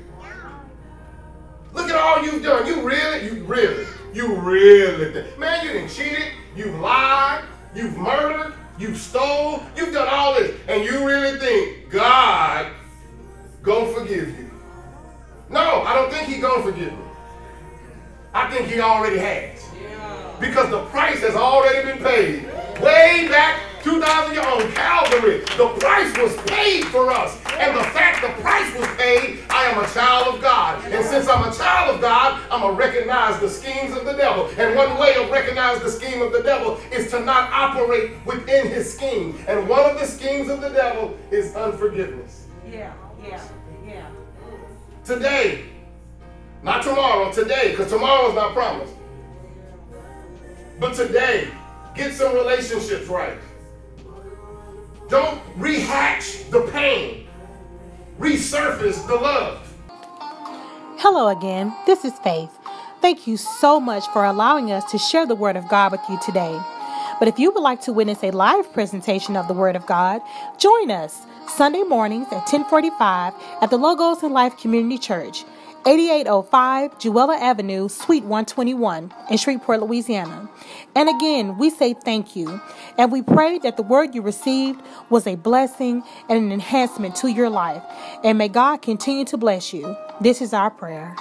[1.74, 2.66] Look at all you've done.
[2.66, 3.84] You really, you really,
[4.14, 5.38] you really did.
[5.38, 7.44] Man, you didn't cheated, you've lied,
[7.74, 12.70] you've murdered, you've stole, you've done all this, and you really think God
[13.62, 14.50] gonna forgive you.
[15.50, 17.04] No, I don't think he gonna forgive me.
[18.34, 19.66] I think he already has.
[19.82, 20.36] Yeah.
[20.38, 22.44] Because the price has already been paid.
[22.80, 27.36] Way back 2,000 years on Calvary, the price was paid for us.
[27.58, 30.84] And the fact the price was paid, I am a child of God.
[30.84, 34.12] And since I'm a child of God, I'm going to recognize the schemes of the
[34.12, 34.48] devil.
[34.56, 38.68] And one way of recognizing the scheme of the devil is to not operate within
[38.68, 39.36] his scheme.
[39.48, 42.46] And one of the schemes of the devil is unforgiveness.
[42.70, 43.42] Yeah, yeah,
[43.86, 44.08] yeah.
[45.04, 45.64] Today,
[46.62, 48.94] not tomorrow, today, because tomorrow's not promised.
[50.78, 51.48] But today,
[51.96, 53.36] get some relationships right.
[55.12, 57.28] Don't rehatch the pain,
[58.18, 59.58] resurface the love.
[61.00, 61.70] Hello again.
[61.84, 62.48] This is Faith.
[63.02, 66.18] Thank you so much for allowing us to share the Word of God with you
[66.22, 66.58] today.
[67.18, 70.22] But if you would like to witness a live presentation of the Word of God,
[70.56, 75.44] join us Sunday mornings at 1045 at the Logos and Life Community Church,
[75.84, 80.48] 8805 Juella Avenue, Suite 121 in Shreveport, Louisiana.
[80.94, 82.60] And again, we say thank you.
[82.96, 84.80] And we pray that the word you received
[85.10, 87.82] was a blessing and an enhancement to your life.
[88.22, 89.96] And may God continue to bless you.
[90.20, 91.16] This is our prayer.